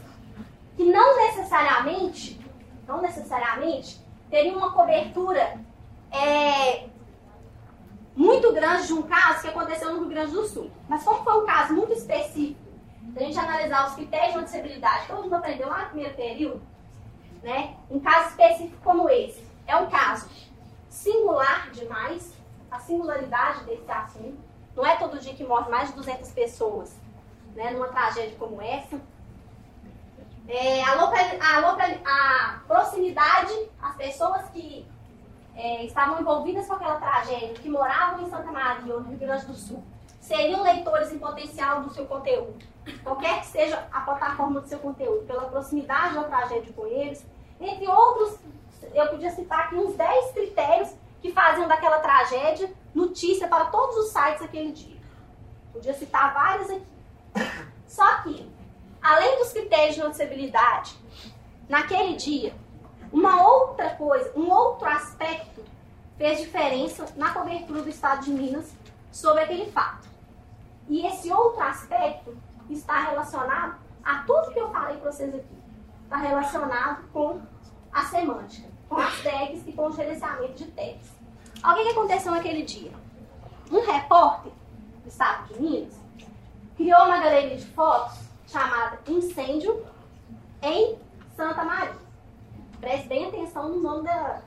[0.76, 2.40] que não necessariamente,
[2.88, 4.00] não necessariamente,
[4.30, 5.60] teria uma cobertura
[6.12, 6.88] é,
[8.16, 10.70] muito grande de um caso que aconteceu no Rio Grande do Sul.
[10.88, 12.60] Mas como foi um caso muito específico,
[13.18, 16.62] a gente analisar os critérios de noticiabilidade, todo mundo aprendeu lá no primeiro período,
[17.44, 17.76] né?
[17.90, 20.30] Um caso específico como esse é um caso
[20.90, 22.34] singular demais,
[22.72, 24.38] a singularidade desse assunto.
[24.76, 26.96] Não é todo dia que morre mais de 200 pessoas
[27.56, 29.00] né, numa tragédia como essa.
[30.48, 34.88] É, a, local, a, local, a proximidade, as pessoas que
[35.56, 39.46] é, estavam envolvidas com aquela tragédia, que moravam em Santa Maria ou no Rio Grande
[39.46, 39.84] do Sul,
[40.22, 42.64] seriam leitores em potencial do seu conteúdo.
[43.04, 47.26] Qualquer que seja a plataforma do seu conteúdo, pela proximidade da tragédia com eles,
[47.60, 48.38] entre outros,
[48.94, 50.90] eu podia citar aqui uns 10 critérios
[51.22, 54.98] que faziam daquela tragédia notícia para todos os sites aquele dia.
[55.74, 56.86] Podia citar várias aqui.
[57.88, 58.50] Só que,
[59.02, 60.98] além dos critérios de noticiabilidade,
[61.68, 62.54] naquele dia,
[63.12, 65.64] uma outra coisa, um outro aspecto
[66.18, 68.74] fez diferença na cobertura do Estado de Minas
[69.12, 70.08] sobre aquele fato.
[70.90, 72.36] E esse outro aspecto
[72.74, 75.58] está relacionado a tudo que eu falei para vocês aqui.
[76.04, 77.42] Está relacionado com
[77.92, 81.12] a semântica, com as tags e com o gerenciamento de tags.
[81.58, 82.92] O que aconteceu naquele dia?
[83.72, 84.52] Um repórter
[85.04, 86.00] do Estado de Minas
[86.78, 89.86] criou uma galeria de fotos chamada Incêndio
[90.62, 90.98] em
[91.36, 91.96] Santa Maria.
[92.80, 94.42] Preste bem atenção no nome da,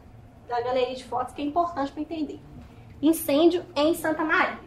[0.49, 2.41] da galeria de fotos, que é importante para entender.
[3.03, 4.59] Incêndio em Santa Maria.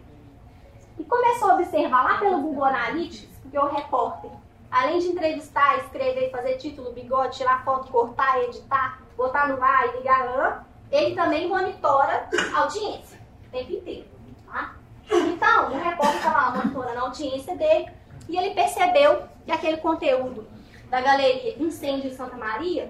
[1.00, 4.32] E começou a observar lá pelo Google Analytics, o repórter,
[4.72, 9.98] além de entrevistar, escrever, fazer título, bigode, tirar foto, cortar, editar, botar no ar e
[9.98, 14.08] ligar, ele também monitora a audiência o tempo inteiro.
[14.52, 14.76] Tá?
[15.10, 17.92] Então, o repórter estava lá monitorando a audiência dele
[18.28, 20.48] e ele percebeu que aquele conteúdo
[20.90, 22.90] da galeria Incêndio em Santa Maria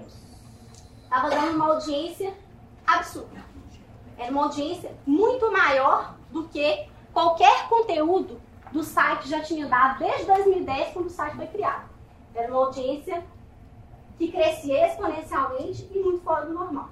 [1.02, 2.32] estava dando uma audiência
[2.86, 3.42] absurda.
[4.18, 8.40] Era uma audiência muito maior do que qualquer conteúdo
[8.74, 11.88] do site já tinha dado desde 2010, quando o site foi criado.
[12.34, 13.24] Era uma audiência
[14.18, 16.88] que crescia exponencialmente e muito fora do normal.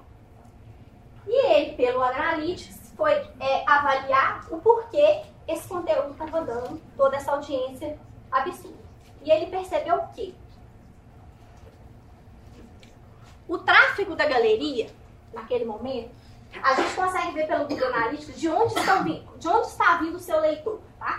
[1.27, 7.33] E ele, pelo Analytics, foi é, avaliar o porquê esse conteúdo estava dando toda essa
[7.33, 7.99] audiência
[8.31, 8.77] absurda.
[9.21, 10.33] E ele percebeu o quê?
[13.45, 14.89] O tráfego da galeria,
[15.33, 16.11] naquele momento,
[16.61, 20.15] a gente consegue ver pelo Google Analytics de onde, estão vindo, de onde está vindo
[20.15, 20.79] o seu leitor.
[20.97, 21.17] Tá?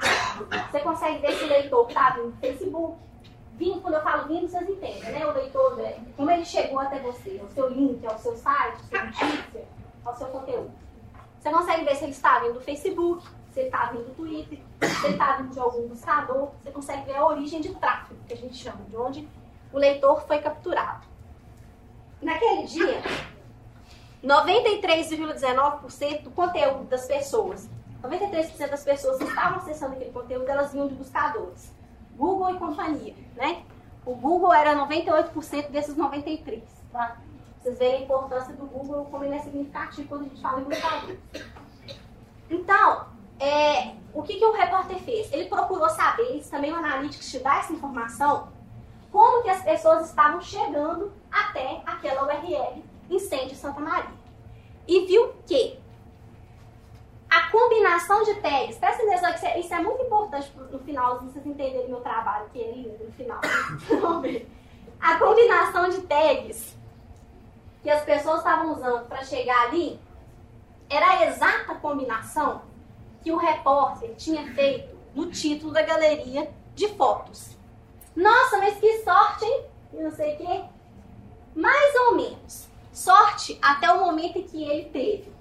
[0.70, 2.99] Você consegue ver se o leitor está vindo do Facebook.
[3.57, 5.24] Vindo, quando eu falo vindo, vocês entendem, né?
[5.26, 5.97] O leitor, né?
[6.16, 9.64] como ele chegou até você, o seu link, ao seu site, a sua notícia,
[10.05, 10.72] ao seu conteúdo.
[11.39, 14.59] Você consegue ver se ele está vindo do Facebook, se ele está vindo do Twitter,
[14.80, 16.51] se ele está vindo de algum buscador.
[16.62, 19.28] Você consegue ver a origem de tráfego, que a gente chama, de onde
[19.72, 21.07] o leitor foi capturado.
[22.20, 23.03] Naquele dia,
[24.24, 27.68] 93,19% do conteúdo das pessoas,
[28.05, 31.72] 93% das pessoas que estavam acessando aquele conteúdo, elas vinham de buscadores.
[32.16, 33.64] Google e companhia, né?
[34.05, 36.62] O Google era 98% desses 93%.
[36.92, 37.16] Tá?
[37.61, 40.64] Vocês verem a importância do Google, como ele é significativo quando a gente fala em
[40.64, 41.16] buscador.
[42.50, 43.07] Então,
[43.40, 45.32] é, o que, que o repórter fez?
[45.32, 48.48] Ele procurou saber, isso também o Analytics te dá essa informação,
[49.11, 54.11] como que as pessoas estavam chegando até aquela URL Incêndio Santa Maria.
[54.86, 55.78] E viu que
[57.35, 61.45] a combinação de tags, presta atenção que isso é, é muito importante no final, vocês
[61.45, 63.41] entenderem meu trabalho, que é lindo no final.
[65.01, 66.76] a combinação de tags
[67.82, 69.99] que as pessoas estavam usando para chegar ali
[70.89, 72.62] era a exata combinação
[73.20, 77.57] que o repórter tinha feito no título da galeria de fotos.
[78.14, 79.64] Nossa, mas que sorte, hein?
[79.93, 80.64] Não sei o quê.
[81.57, 82.68] Mais ou menos.
[82.93, 85.34] Sorte até o momento em que ele teve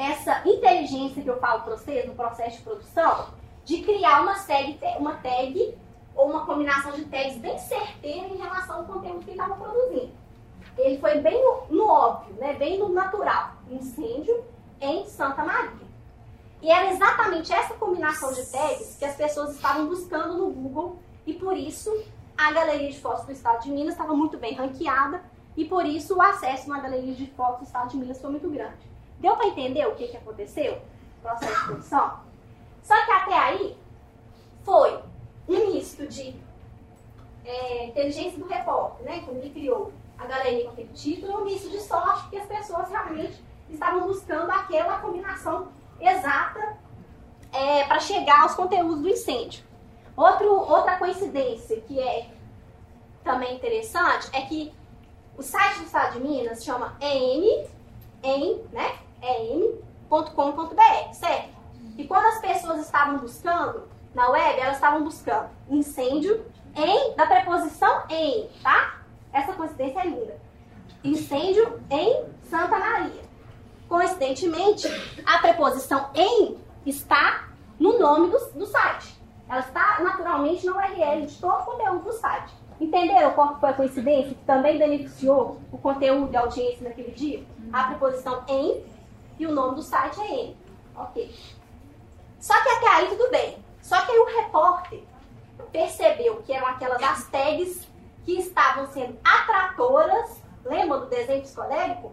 [0.00, 3.28] essa inteligência que eu falo para vocês no processo de produção,
[3.64, 5.78] de criar uma tag, uma tag
[6.14, 10.12] ou uma combinação de tags bem certeira em relação ao conteúdo que estava produzindo.
[10.78, 12.54] Ele foi bem no, no, óbvio, né?
[12.54, 13.52] bem no natural.
[13.70, 14.42] Incêndio
[14.80, 15.90] em Santa Maria.
[16.62, 21.34] E era exatamente essa combinação de tags que as pessoas estavam buscando no Google e
[21.34, 21.90] por isso
[22.36, 25.22] a galeria de fotos do estado de Minas estava muito bem ranqueada
[25.56, 28.48] e por isso o acesso na galeria de fotos do estado de Minas foi muito
[28.48, 28.89] grande.
[29.20, 30.80] Deu para entender o que, que aconteceu?
[31.22, 32.20] Processo de produção?
[32.82, 33.76] Só que até aí
[34.64, 34.98] foi
[35.48, 36.34] um misto de
[37.44, 39.22] é, inteligência do repórter, né?
[39.24, 42.88] Quando ele criou a galeria com aquele título, um misto de sorte, porque as pessoas
[42.88, 45.68] realmente estavam buscando aquela combinação
[46.00, 46.76] exata
[47.52, 49.64] é, para chegar aos conteúdos do incêndio.
[50.16, 52.30] Outro, outra coincidência que é
[53.22, 54.72] também interessante é que
[55.36, 57.66] o site do Estado de Minas chama EM,
[58.22, 58.98] em, né?
[59.22, 61.60] em.com.br, certo?
[62.00, 66.44] que quando as pessoas estavam buscando na web, elas estavam buscando incêndio
[66.74, 69.00] em, da preposição em, tá?
[69.32, 70.40] Essa coincidência é linda.
[71.04, 73.22] Incêndio em Santa Maria.
[73.88, 74.88] Coincidentemente,
[75.26, 77.48] a preposição em está
[77.78, 79.20] no nome do, do site.
[79.48, 82.54] Ela está naturalmente na URL de todo o conteúdo do site.
[82.80, 87.44] Entenderam qual foi a coincidência que também beneficiou o conteúdo e a audiência naquele dia?
[87.72, 88.82] A preposição em
[89.40, 90.56] e o nome do site é em.
[90.94, 91.34] Ok.
[92.38, 93.56] Só que até aí tudo bem.
[93.80, 95.02] Só que aí o repórter
[95.72, 97.88] percebeu que eram aquelas as tags
[98.26, 102.12] que estavam sendo atratoras, lembra do desenho psicodélico?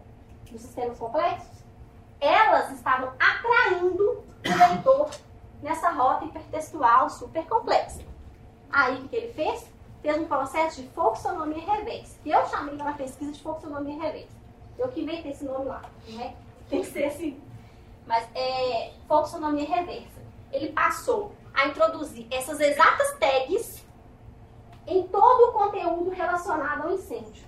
[0.50, 1.66] Dos sistemas complexos?
[2.22, 5.10] Elas estavam atraindo o leitor
[5.62, 8.04] nessa rota hipertextual super complexa.
[8.72, 9.68] Aí o que ele fez?
[10.02, 14.38] Fez um processo de folksonomia reversa, que eu chamei na pesquisa de folksonomia reversa.
[14.78, 16.34] Eu que inventei esse nome lá, né?
[16.70, 17.42] Tem que ser assim.
[18.06, 20.22] Mas é folksonomia reversa.
[20.52, 23.86] Ele passou a introduzir essas exatas tags
[24.86, 27.46] em todo o conteúdo relacionado ao incêndio.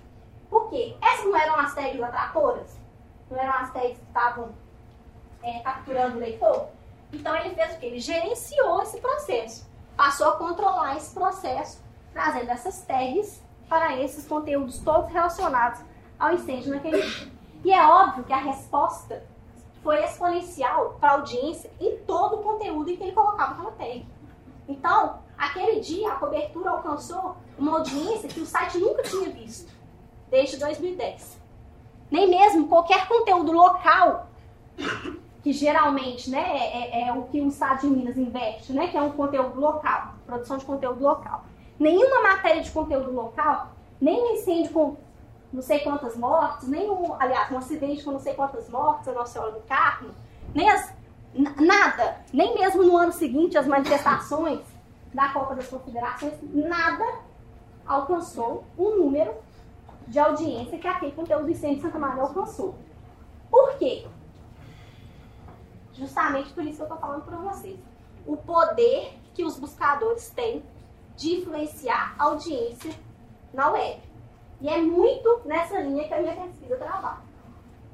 [0.50, 0.96] Por quê?
[1.00, 2.78] Essas não eram as tags atratoras?
[3.30, 4.52] Não eram as tags que estavam
[5.42, 6.68] é, capturando o leitor?
[7.12, 7.86] Então ele fez o quê?
[7.86, 9.68] Ele gerenciou esse processo.
[9.96, 15.80] Passou a controlar esse processo, trazendo essas tags para esses conteúdos todos relacionados
[16.18, 17.39] ao incêndio naquele dia.
[17.64, 19.22] E é óbvio que a resposta
[19.82, 24.06] foi exponencial para a audiência em todo o conteúdo em que ele colocava aquela tag.
[24.68, 29.72] Então, aquele dia, a cobertura alcançou uma audiência que o site nunca tinha visto,
[30.30, 31.38] desde 2010.
[32.10, 34.26] Nem mesmo qualquer conteúdo local
[35.42, 38.96] que geralmente né, é, é, é, o que o Estado de Minas investe, né, que
[38.96, 41.44] é um conteúdo local, produção de conteúdo local.
[41.78, 43.68] Nenhuma matéria de conteúdo local,
[44.00, 44.98] nem um incêndio
[45.52, 49.12] não sei quantas mortes, nem um, aliás, um acidente com não sei quantas mortes a
[49.12, 50.10] Nossa Senhora do Carmo,
[50.54, 50.92] nem as,
[51.34, 54.60] nada, nem mesmo no ano seguinte as manifestações
[55.12, 57.04] da Copa das Confederações, nada
[57.86, 59.34] alcançou o número
[60.06, 62.74] de audiência que aquele conteúdo do incêndio de Santa Maria alcançou.
[63.50, 64.06] Por quê?
[65.92, 67.78] Justamente por isso que eu estou falando para vocês.
[68.26, 70.62] O poder que os buscadores têm
[71.16, 72.92] de influenciar a audiência
[73.52, 74.00] na web.
[74.60, 77.20] E é muito nessa linha que a minha pesquisa trabalha.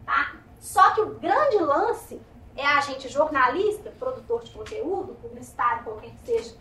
[0.04, 0.36] Tá?
[0.58, 2.20] Só que o grande lance
[2.56, 6.56] é a gente jornalista, produtor de conteúdo, publicitário, qualquer que seja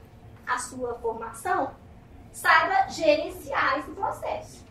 [0.45, 1.71] a sua formação,
[2.31, 4.65] saiba gerenciar esse processo.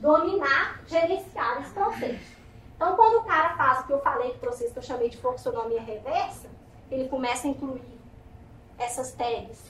[0.00, 2.38] Dominar, gerenciar esse processo.
[2.76, 5.16] Então, quando o cara faz o que eu falei para vocês, que eu chamei de
[5.16, 6.48] fluxonomia reversa,
[6.90, 7.98] ele começa a incluir
[8.78, 9.60] essas tags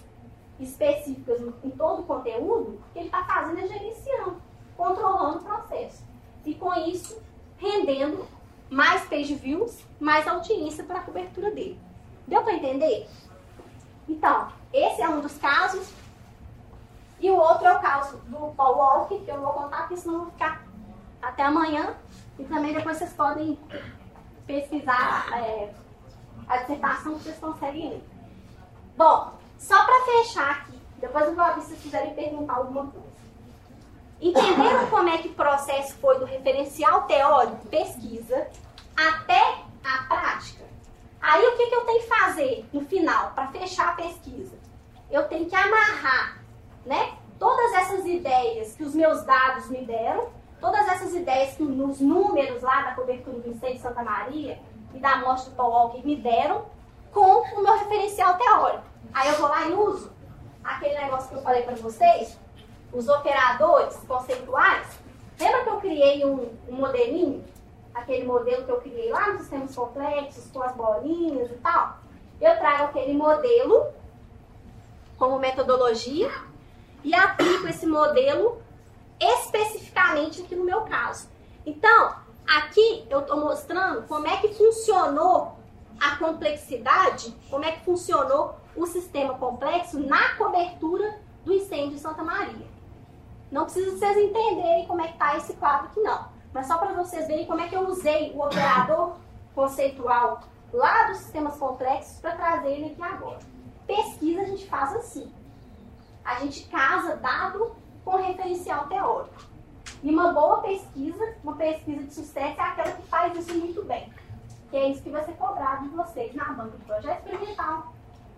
[0.61, 4.43] específicas em todo o conteúdo, o que ele está fazendo é gerenciando,
[4.79, 6.05] controlando o processo.
[6.47, 7.20] E com isso,
[7.59, 8.24] rendendo
[8.70, 11.79] mais page views, mais audiência para a cobertura dele.
[12.29, 13.11] Deu para entender?
[14.09, 15.93] Então, esse é um dos casos.
[17.20, 19.97] E o outro é o caso do Paul Walker, que eu não vou contar, porque
[19.97, 20.64] senão eu vou ficar
[21.20, 21.97] até amanhã.
[22.39, 23.59] E também depois vocês podem
[24.47, 25.74] pesquisar é,
[26.47, 28.05] a dissertação que vocês conseguem ler.
[28.97, 33.07] Bom, só para fechar aqui, depois eu vou abrir se vocês quiserem perguntar alguma coisa.
[34.21, 38.49] Entenderam como é que o processo foi do referencial teórico, pesquisa,
[38.97, 40.64] até a prática?
[41.21, 44.57] Aí o que, que eu tenho que fazer no final, para fechar a pesquisa?
[45.11, 46.39] Eu tenho que amarrar
[46.85, 50.29] né, todas essas ideias que os meus dados me deram
[50.61, 54.59] todas essas ideias que nos números lá da cobertura do incêndio de Santa Maria
[54.95, 56.66] e da morte do Paul Walker me deram
[57.12, 58.85] com o meu referencial teórico.
[59.12, 60.12] Aí eu vou lá e uso
[60.62, 62.39] aquele negócio que eu falei para vocês,
[62.93, 64.99] os operadores conceituais.
[65.39, 67.45] Lembra que eu criei um, um modelinho?
[67.95, 71.99] Aquele modelo que eu criei lá nos sistemas complexos, com as bolinhas e tal.
[72.41, 73.86] Eu trago aquele modelo
[75.16, 76.30] como metodologia
[77.03, 78.62] e aplico esse modelo
[79.20, 81.28] especificamente aqui no meu caso.
[81.66, 82.14] Então,
[82.47, 85.59] aqui eu estou mostrando como é que funcionou
[86.01, 92.22] a complexidade, como é que funcionou o sistema complexo na cobertura do incêndio de Santa
[92.22, 92.78] Maria.
[93.51, 96.28] Não precisa vocês entenderem como é que está esse quadro aqui, não.
[96.53, 99.16] Mas só para vocês verem como é que eu usei o operador
[99.55, 100.40] conceitual
[100.72, 103.38] lá dos sistemas complexos para trazer ele aqui agora.
[103.86, 105.32] Pesquisa a gente faz assim.
[106.24, 107.74] A gente casa dado
[108.05, 109.49] com referencial teórico.
[110.03, 114.12] E uma boa pesquisa, uma pesquisa de sucesso, é aquela que faz isso muito bem.
[114.70, 117.92] Que é isso que vai ser cobrado de vocês na banca de projeto experimental,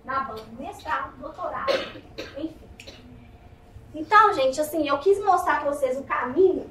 [0.04, 1.72] na banca de mestrado, doutorado,
[2.38, 2.56] enfim.
[3.94, 6.68] Então, gente, assim, eu quis mostrar para vocês o caminho,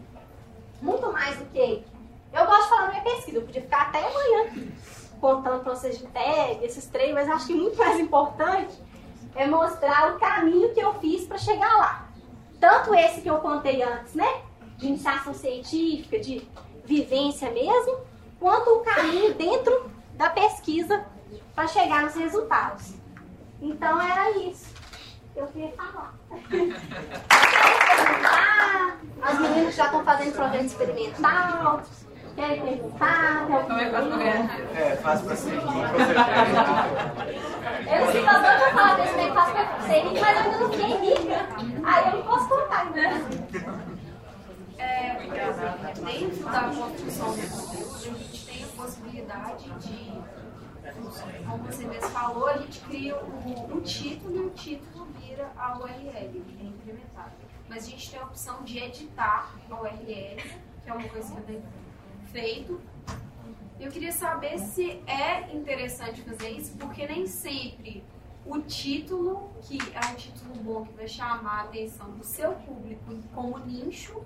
[0.82, 1.84] muito mais do que.
[2.32, 4.72] Eu gosto de falar na minha pesquisa, eu podia ficar até amanhã aqui.
[5.20, 8.74] contando para vocês de tag, esses três, mas acho que muito mais importante
[9.36, 12.09] é mostrar o caminho que eu fiz para chegar lá.
[12.59, 14.41] Tanto esse que eu contei antes, né?
[14.78, 16.47] De iniciação científica, de
[16.86, 17.99] vivência mesmo,
[18.39, 21.05] quanto o caminho dentro da pesquisa
[21.53, 22.93] para chegar nos resultados.
[23.61, 24.78] Então era isso
[25.39, 26.13] eu queria falar.
[29.21, 31.81] As meninas já estão fazendo projeto experimental.
[32.35, 33.47] Querem perguntar?
[33.47, 35.59] Como é que É, faz para ser Eu
[37.99, 40.71] não sei quanto eu falar desse tempo, faço para ser rica, mas eu ainda não
[40.71, 41.47] fiquei rica.
[41.83, 43.21] Aí eu não posso contar, né?
[44.77, 45.15] É,
[45.95, 50.21] dentro da construção do conteúdo, a gente tem a possibilidade de,
[51.45, 54.98] como você mesmo falou, a gente cria o, o título e o título
[55.57, 57.31] a URL, é implementado.
[57.67, 60.41] Mas a gente tem a opção de editar a URL,
[60.83, 61.63] que é uma coisa que eu tenho
[62.31, 62.81] feito.
[63.79, 68.03] Eu queria saber se é interessante fazer isso, porque nem sempre
[68.45, 73.15] o título, que é um título bom que vai chamar a atenção do seu público
[73.33, 74.23] como nicho,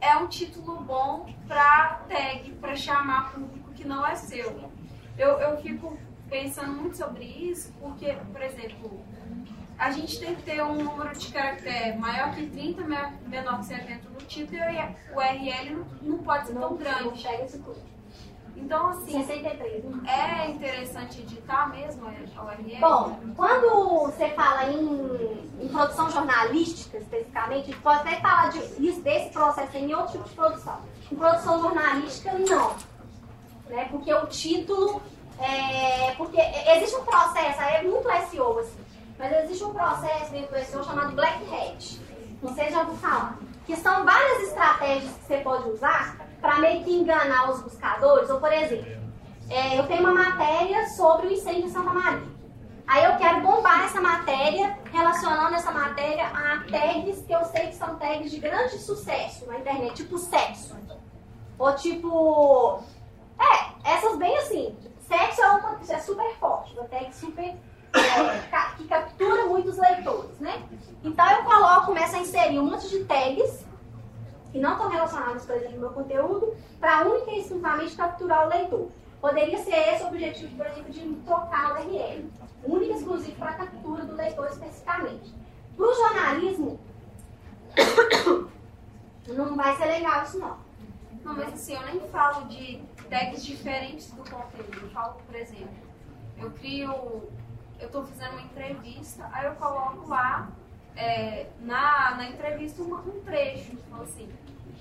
[0.00, 4.70] é um título bom para tag, para chamar público que não é seu.
[5.16, 5.96] Eu, eu fico
[6.28, 9.04] pensando muito sobre isso, porque, por exemplo,
[9.78, 12.82] a gente tem que ter um número de caractere maior que 30,
[13.26, 17.26] menor que 70 no título e o URL não, não pode ser tão grande.
[18.56, 19.84] Então, assim, 63.
[20.06, 22.80] é interessante editar mesmo a URL?
[22.80, 28.60] Bom, quando você fala em, em produção jornalística, especificamente, a gente pode até falar de,
[29.00, 30.78] desse processo em outro tipo de produção.
[31.10, 32.76] Em produção jornalística, não.
[33.68, 33.86] Né?
[33.90, 35.02] Porque o título.
[35.40, 36.40] É, porque
[36.76, 38.78] existe um processo, é muito SEO, assim,
[39.22, 42.00] mas existe um processo dentro do SEO chamado Black Hat.
[42.42, 43.38] Não sei se já ouviu falar.
[43.64, 48.28] Que são várias estratégias que você pode usar para meio que enganar os buscadores.
[48.28, 49.00] Ou, por exemplo,
[49.48, 52.32] é, eu tenho uma matéria sobre o incêndio em Santa Maria.
[52.84, 57.76] Aí eu quero bombar essa matéria, relacionando essa matéria a tags que eu sei que
[57.76, 60.76] são tags de grande sucesso na internet, tipo sexo.
[61.60, 62.82] Ou tipo.
[63.38, 64.76] É, essas bem assim.
[64.98, 67.54] Sexo é uma é super forte, uma tag super.
[68.76, 70.62] Que captura muitos leitores, né?
[71.04, 73.64] Então eu coloco, começo a inserir um monte de tags
[74.50, 78.50] que não estão relacionados, por exemplo, ao meu conteúdo, para única e exclusivamente capturar o
[78.50, 78.88] leitor.
[79.20, 82.30] Poderia ser esse o objetivo, por exemplo, de trocar o URL.
[82.64, 85.34] Única e exclusivo para a captura do leitor especificamente.
[85.76, 86.80] Para o jornalismo,
[89.28, 90.56] não vai ser legal isso não.
[91.24, 94.80] Não, mas assim, eu nem falo de tags diferentes do conteúdo.
[94.82, 95.68] Eu falo, por exemplo,
[96.38, 97.22] eu crio,
[97.80, 100.48] eu estou fazendo uma entrevista, aí eu coloco lá
[100.96, 104.28] é, na, na entrevista uma, um trecho, então, assim,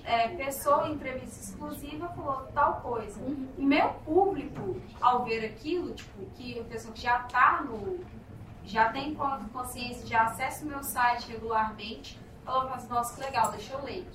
[0.03, 3.19] é, pessoa em entrevista exclusiva falou tal coisa.
[3.19, 3.47] Uhum.
[3.57, 7.99] E meu público, ao ver aquilo, tipo, que a pessoa que já tá no.
[8.63, 9.15] já tem
[9.53, 14.07] consciência, já acessa o meu site regularmente, falou assim, nossa, que legal, deixa eu ler.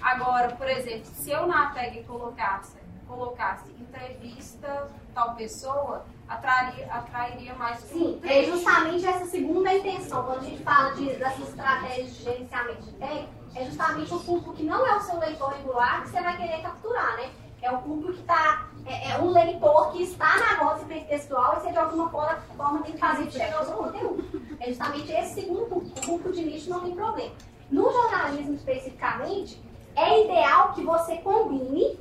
[0.00, 7.80] Agora, por exemplo, se eu na tag colocasse, colocasse entrevista tal pessoa, atrairia, atrairia mais
[7.80, 10.24] Sim, é justamente essa segunda intenção.
[10.24, 14.52] Quando a gente fala de, dessas estratégias de gerenciamento de tag, é justamente o público
[14.54, 17.30] que não é o seu leitor regular que você vai querer capturar, né?
[17.60, 18.68] É o público que está.
[18.84, 22.92] É, é, um leitor que está na roça hipertextual e você de alguma forma tem
[22.92, 24.42] que fazer de chegar ao seu conteúdo.
[24.58, 25.98] É justamente esse segundo público.
[25.98, 27.32] O público de nicho não tem problema.
[27.70, 29.62] No jornalismo especificamente,
[29.94, 32.00] é ideal que você combine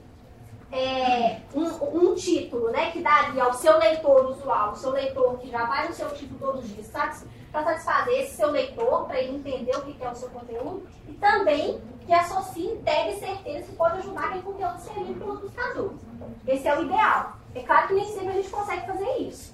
[0.71, 5.49] é, um, um, título, né, que daria ao seu leitor usual, o seu leitor que
[5.49, 9.35] já vai no seu título todos os dias, para satisfazer esse seu leitor, para ele
[9.35, 13.97] entender o que é o seu conteúdo, e também que associe tag certeza que pode
[13.99, 15.99] ajudar aquele conteúdo a ser lido pelos buscadores.
[16.47, 17.33] Esse é o ideal.
[17.53, 19.53] É claro que nem sempre a gente consegue fazer isso.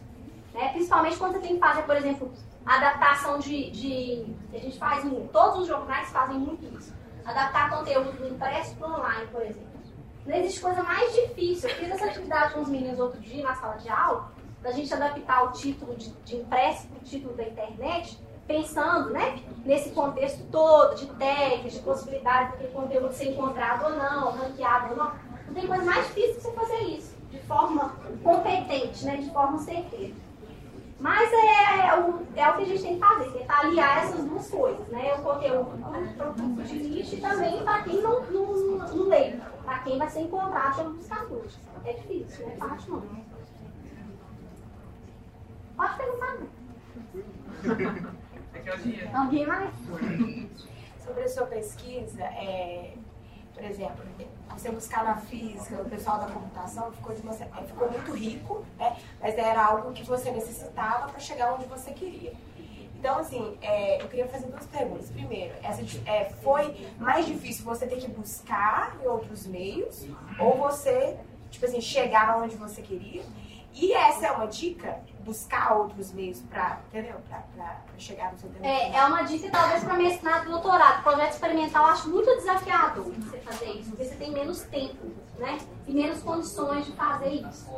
[0.53, 0.69] Né?
[0.69, 2.31] Principalmente quando você tem que fazer, por exemplo,
[2.65, 4.35] adaptação de, de.
[4.53, 6.93] A gente faz muito, todos os jornais fazem muito isso.
[7.25, 9.66] Adaptar conteúdo do impresso para online, por exemplo.
[10.27, 11.69] Não existe coisa mais difícil.
[11.69, 14.29] Eu fiz essa atividade com os meninos outro dia na sala de aula,
[14.61, 19.41] da gente adaptar o título de, de impresso para o título da internet, pensando né,
[19.65, 24.97] nesse contexto todo de tags, de possibilidade daquele conteúdo ser encontrado ou não, ranqueado ou
[24.97, 25.11] não.
[25.47, 29.57] Não tem coisa mais difícil que você fazer isso, de forma competente, né, de forma
[29.59, 30.13] certeira.
[30.99, 34.25] Mas é, é, o, é o que a gente tem que fazer, tentar aliar essas
[34.25, 35.13] duas coisas, né?
[35.13, 35.69] O conteúdo
[36.17, 38.55] para o público de nicho e também para quem não, não,
[38.95, 39.05] não
[39.67, 41.59] para quem vai ser encontrado pelos buscadores.
[41.83, 43.25] É difícil, não é fácil não.
[45.75, 46.47] Pode perguntar, né?
[49.13, 49.73] Alguém mais?
[51.03, 52.93] Sobre a sua pesquisa, é,
[53.53, 54.05] por exemplo,
[54.49, 58.95] você buscar na física, o pessoal da computação ficou, uma, ficou muito rico, né?
[59.19, 62.33] mas era algo que você necessitava para chegar onde você queria.
[62.99, 65.09] Então, assim, é, eu queria fazer duas perguntas.
[65.11, 70.05] Primeiro, essa, é, foi mais difícil você ter que buscar em outros meios
[70.39, 71.15] ou você,
[71.51, 73.23] tipo assim, chegar onde você queria?
[73.73, 77.17] E essa é uma dica, buscar outros meios para, entendeu?
[77.29, 78.65] Para chegar no seu tempo.
[78.65, 81.03] É, é uma dica talvez para mestrado e doutorado.
[81.03, 85.05] Projeto experimental eu acho muito desafiador você fazer isso, porque você tem menos tempo,
[85.37, 85.59] né?
[85.85, 87.69] E menos condições de fazer isso.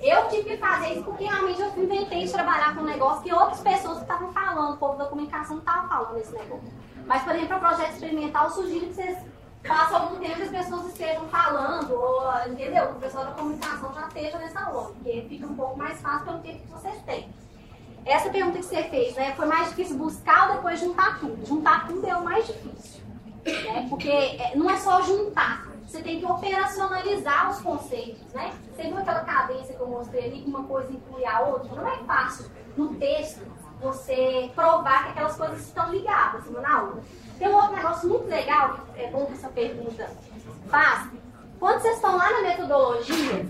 [0.00, 3.32] Eu tive que fazer isso porque realmente eu inventei de trabalhar com um negócio que
[3.32, 6.72] outras pessoas estavam falando, o povo da comunicação estava falando esse negócio.
[7.06, 9.18] Mas, por exemplo, para projeto experimental, eu sugiro que vocês
[9.66, 12.86] passem algum tempo que as pessoas estejam falando, ou, entendeu?
[12.88, 16.26] Que o pessoal da comunicação já esteja nessa onda, porque fica um pouco mais fácil
[16.26, 17.28] pelo tempo que vocês têm.
[18.04, 19.34] Essa pergunta que você fez, né?
[19.34, 21.46] Foi mais difícil buscar ou depois juntar tudo?
[21.46, 23.02] Juntar tudo é o mais difícil.
[23.44, 23.86] Né?
[23.88, 28.52] Porque é, não é só juntar você tem que operacionalizar os conceitos, né?
[28.74, 31.74] Você viu aquela cadência que eu mostrei ali, que uma coisa inclui a outra?
[31.74, 33.42] Não é fácil no texto
[33.80, 37.02] você provar que aquelas coisas estão ligadas uma na outra.
[37.38, 40.10] Tem um outro negócio muito legal, é bom que essa pergunta
[40.68, 41.08] faz.
[41.60, 43.46] Quando vocês estão lá na metodologia,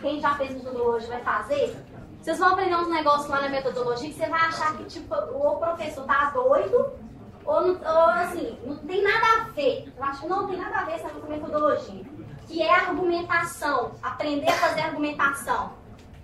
[0.00, 1.76] quem já fez metodologia vai fazer,
[2.20, 5.56] vocês vão aprender uns negócios lá na metodologia que você vai achar que tipo, o
[5.56, 6.92] professor tá doido
[7.50, 10.84] ou, ou, assim, não tem nada a ver, eu acho que não tem nada a
[10.84, 12.04] ver essa metodologia,
[12.46, 15.72] que é argumentação, aprender a fazer argumentação.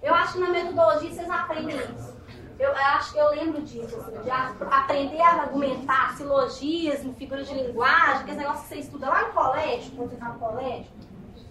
[0.01, 2.15] Eu acho que na metodologia vocês aprendem isso.
[2.61, 7.55] Eu, eu acho que eu lembro disso, assim, de aprender a argumentar silogismo, figuras de
[7.55, 10.93] linguagem, aqueles negócios que você estuda lá no colégio, quando você está no colégio.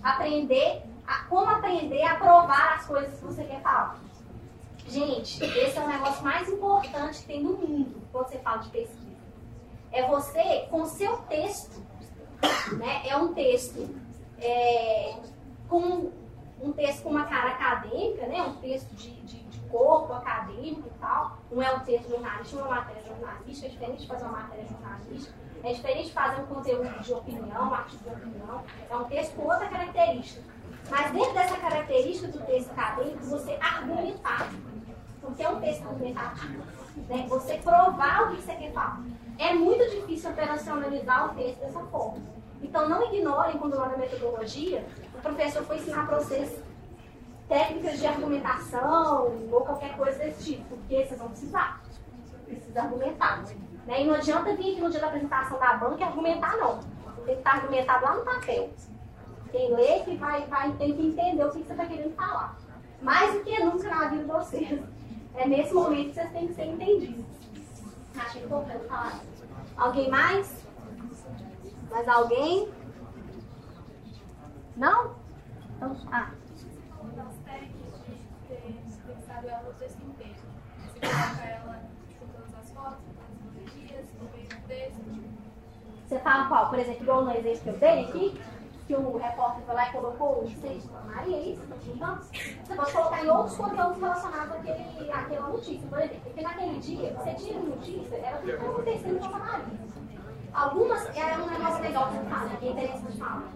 [0.02, 3.98] Aprender a, como aprender a provar as coisas que você quer falar.
[4.88, 8.70] Gente, esse é o negócio mais importante que tem no mundo quando você fala de
[8.70, 9.05] pesquisa
[9.96, 11.82] é você, com seu texto,
[12.78, 13.08] né?
[13.08, 13.96] É um texto
[14.40, 15.16] é,
[15.70, 16.12] com
[16.62, 18.42] um texto com uma cara acadêmica, né?
[18.42, 21.38] Um texto de, de, de corpo acadêmico e tal.
[21.50, 25.34] Não é um texto jornalístico, uma matéria jornalística, é diferente de fazer uma matéria jornalística.
[25.64, 28.64] É diferente de fazer um conteúdo de opinião, um artigo de opinião.
[28.90, 30.44] É um texto com outra característica.
[30.90, 34.52] Mas dentro dessa característica do texto acadêmico, você argumentar.
[35.22, 36.64] Porque é um texto argumentativo.
[37.08, 37.26] Né?
[37.30, 39.02] Você provar o que você quer falar.
[39.38, 42.20] É muito difícil operacionalizar o texto dessa forma.
[42.62, 46.64] Então, não ignorem quando lá na metodologia o professor foi ensinar para vocês
[47.48, 51.82] técnicas de argumentação ou qualquer coisa desse tipo, porque vocês vão precisar.
[52.46, 53.44] Precisa argumentar.
[53.86, 54.02] Né?
[54.02, 56.80] E não adianta vir aqui no dia da apresentação da banca e argumentar, não.
[57.26, 58.70] Tem que estar argumentado lá no papel.
[59.52, 62.56] Quem lê que vai, vai, tem que entender o que você está querendo falar.
[63.02, 64.82] Mais do que nunca na vida de vocês.
[65.36, 67.26] É nesse momento que vocês têm que ser entendidos.
[68.16, 69.20] Falar.
[69.76, 70.66] Alguém mais?
[71.92, 72.72] Mais alguém?
[74.78, 75.16] Não?
[75.76, 76.32] Então, ah.
[86.08, 86.70] Você fala qual?
[86.70, 88.42] Por exemplo, igual no exemplo que eu dei aqui?
[88.88, 91.62] Que o repórter foi lá e colocou o incêndio da Maria, é isso?
[91.88, 95.88] Então, você pode colocar em outros conteúdos relacionados àquele, àquela notícia.
[95.88, 99.62] Por exemplo, porque naquele dia, você tinha notícia, era tudo acontecendo com a.
[100.54, 103.52] Algumas, era um negócio legal que eu falo, que é interessante falar.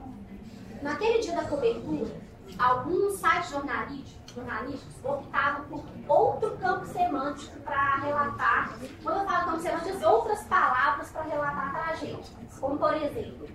[0.82, 2.12] Naquele dia da cobertura,
[2.58, 8.74] alguns sites jornalísticos, jornalísticos optavam por outro campo semântico para relatar.
[9.04, 12.20] Quando eu falo campo semântico, outras palavras para relatar a tragédia.
[12.60, 13.48] Como, por exemplo,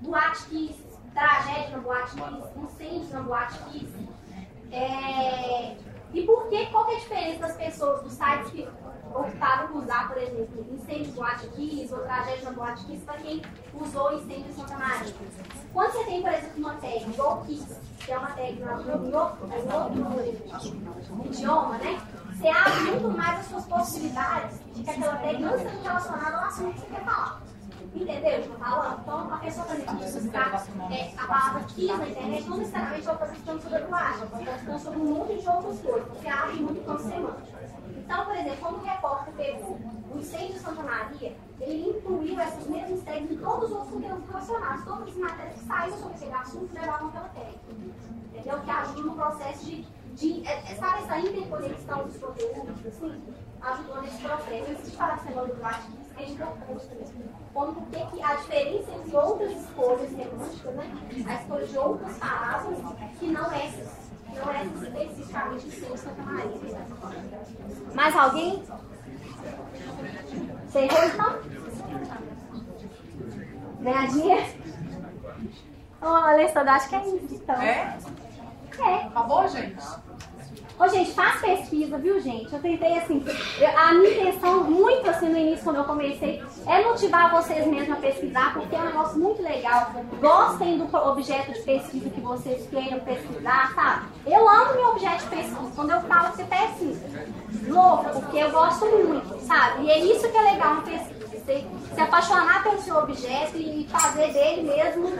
[0.00, 0.82] Boate Kiss,
[1.14, 3.92] tragédia na Boate Kiss, incêndios na Boate Kiss.
[4.72, 5.76] É...
[6.12, 8.68] E por que, qual que é a diferença das pessoas, dos sites que
[9.14, 13.42] optaram por usar, por exemplo, incêndio Boate Kiss ou tragédia na Boate Kiss para quem
[13.74, 15.14] usou incêndio em Santa Maria?
[15.72, 19.48] Quando você tem, por exemplo, uma tag, Go Kiss, que é uma tag outro,
[21.24, 22.00] idioma, né?
[22.32, 26.44] Você abre muito mais as suas possibilidades de que aquela tag não esteja relacionada ao
[26.44, 27.45] assunto que você quer falar.
[27.96, 29.00] Entendeu o que eu tô falando?
[29.00, 33.06] Então, a pessoa, por exemplo, que buscar é, a palavra quis na internet, não necessariamente
[33.06, 36.08] vai estar estudando sobre a linguagem, vai estar estudando sobre um monte de outras coisas,
[36.08, 37.58] porque abre muito campo semântico.
[37.96, 39.80] Então, por exemplo, quando o repórter pegou
[40.14, 44.28] o incêndio de Santa Maria, ele incluiu essas mesmas tags em todos os outros conteúdos
[44.28, 44.84] relacionados.
[44.84, 47.60] Todas as matérias que saíram sobre aquele assunto levavam aquela tag.
[48.26, 48.60] Entendeu?
[48.60, 53.22] Que ajuda no processo de, de é, é, sabe essa interconexão dos conteúdos, assim?
[53.62, 54.52] Ajudou nesse processo.
[54.52, 55.54] Eu preciso falar semana do
[56.18, 57.06] É importante também.
[57.52, 61.24] Como porque a diferença entre outras escolhas semânticas, né?
[61.28, 62.78] A escolha de outras palavras
[63.18, 64.06] que não essas
[64.36, 66.86] não é especificamente sem Santa Maria.
[67.94, 68.62] Mais alguém?
[70.74, 71.38] Errou então?
[73.80, 74.36] Ganhadinha?
[76.02, 77.56] Ô, Alessandra, acho que é isso, então.
[77.56, 77.98] É?
[78.78, 78.94] É.
[79.06, 79.82] Acabou, gente?
[80.78, 82.52] Ô, gente, faz pesquisa, viu, gente?
[82.52, 83.24] Eu tentei, assim,
[83.76, 88.00] a minha intenção, muito assim, no início, quando eu comecei, é motivar vocês mesmos a
[88.00, 89.92] pesquisar, porque é um negócio muito legal.
[90.20, 94.06] Gostem do objeto de pesquisa que vocês queiram pesquisar, sabe?
[94.26, 95.72] Eu amo meu objeto de pesquisa.
[95.74, 97.06] Quando eu falo, você pesquisa.
[97.68, 99.84] Louca, porque eu gosto muito, sabe?
[99.84, 101.15] E é isso que é legal na pesquisa.
[101.46, 105.10] Você se apaixonar pelo seu objeto e fazer dele mesmo,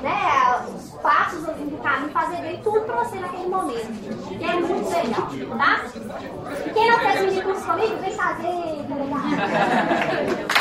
[0.00, 4.38] né, os passos assim, do caminho, fazer dele tudo pra você naquele momento.
[4.38, 5.84] Que é muito legal, tá?
[6.66, 8.46] E quem não fez mini curso comigo, vem fazer,
[8.88, 10.44] legal?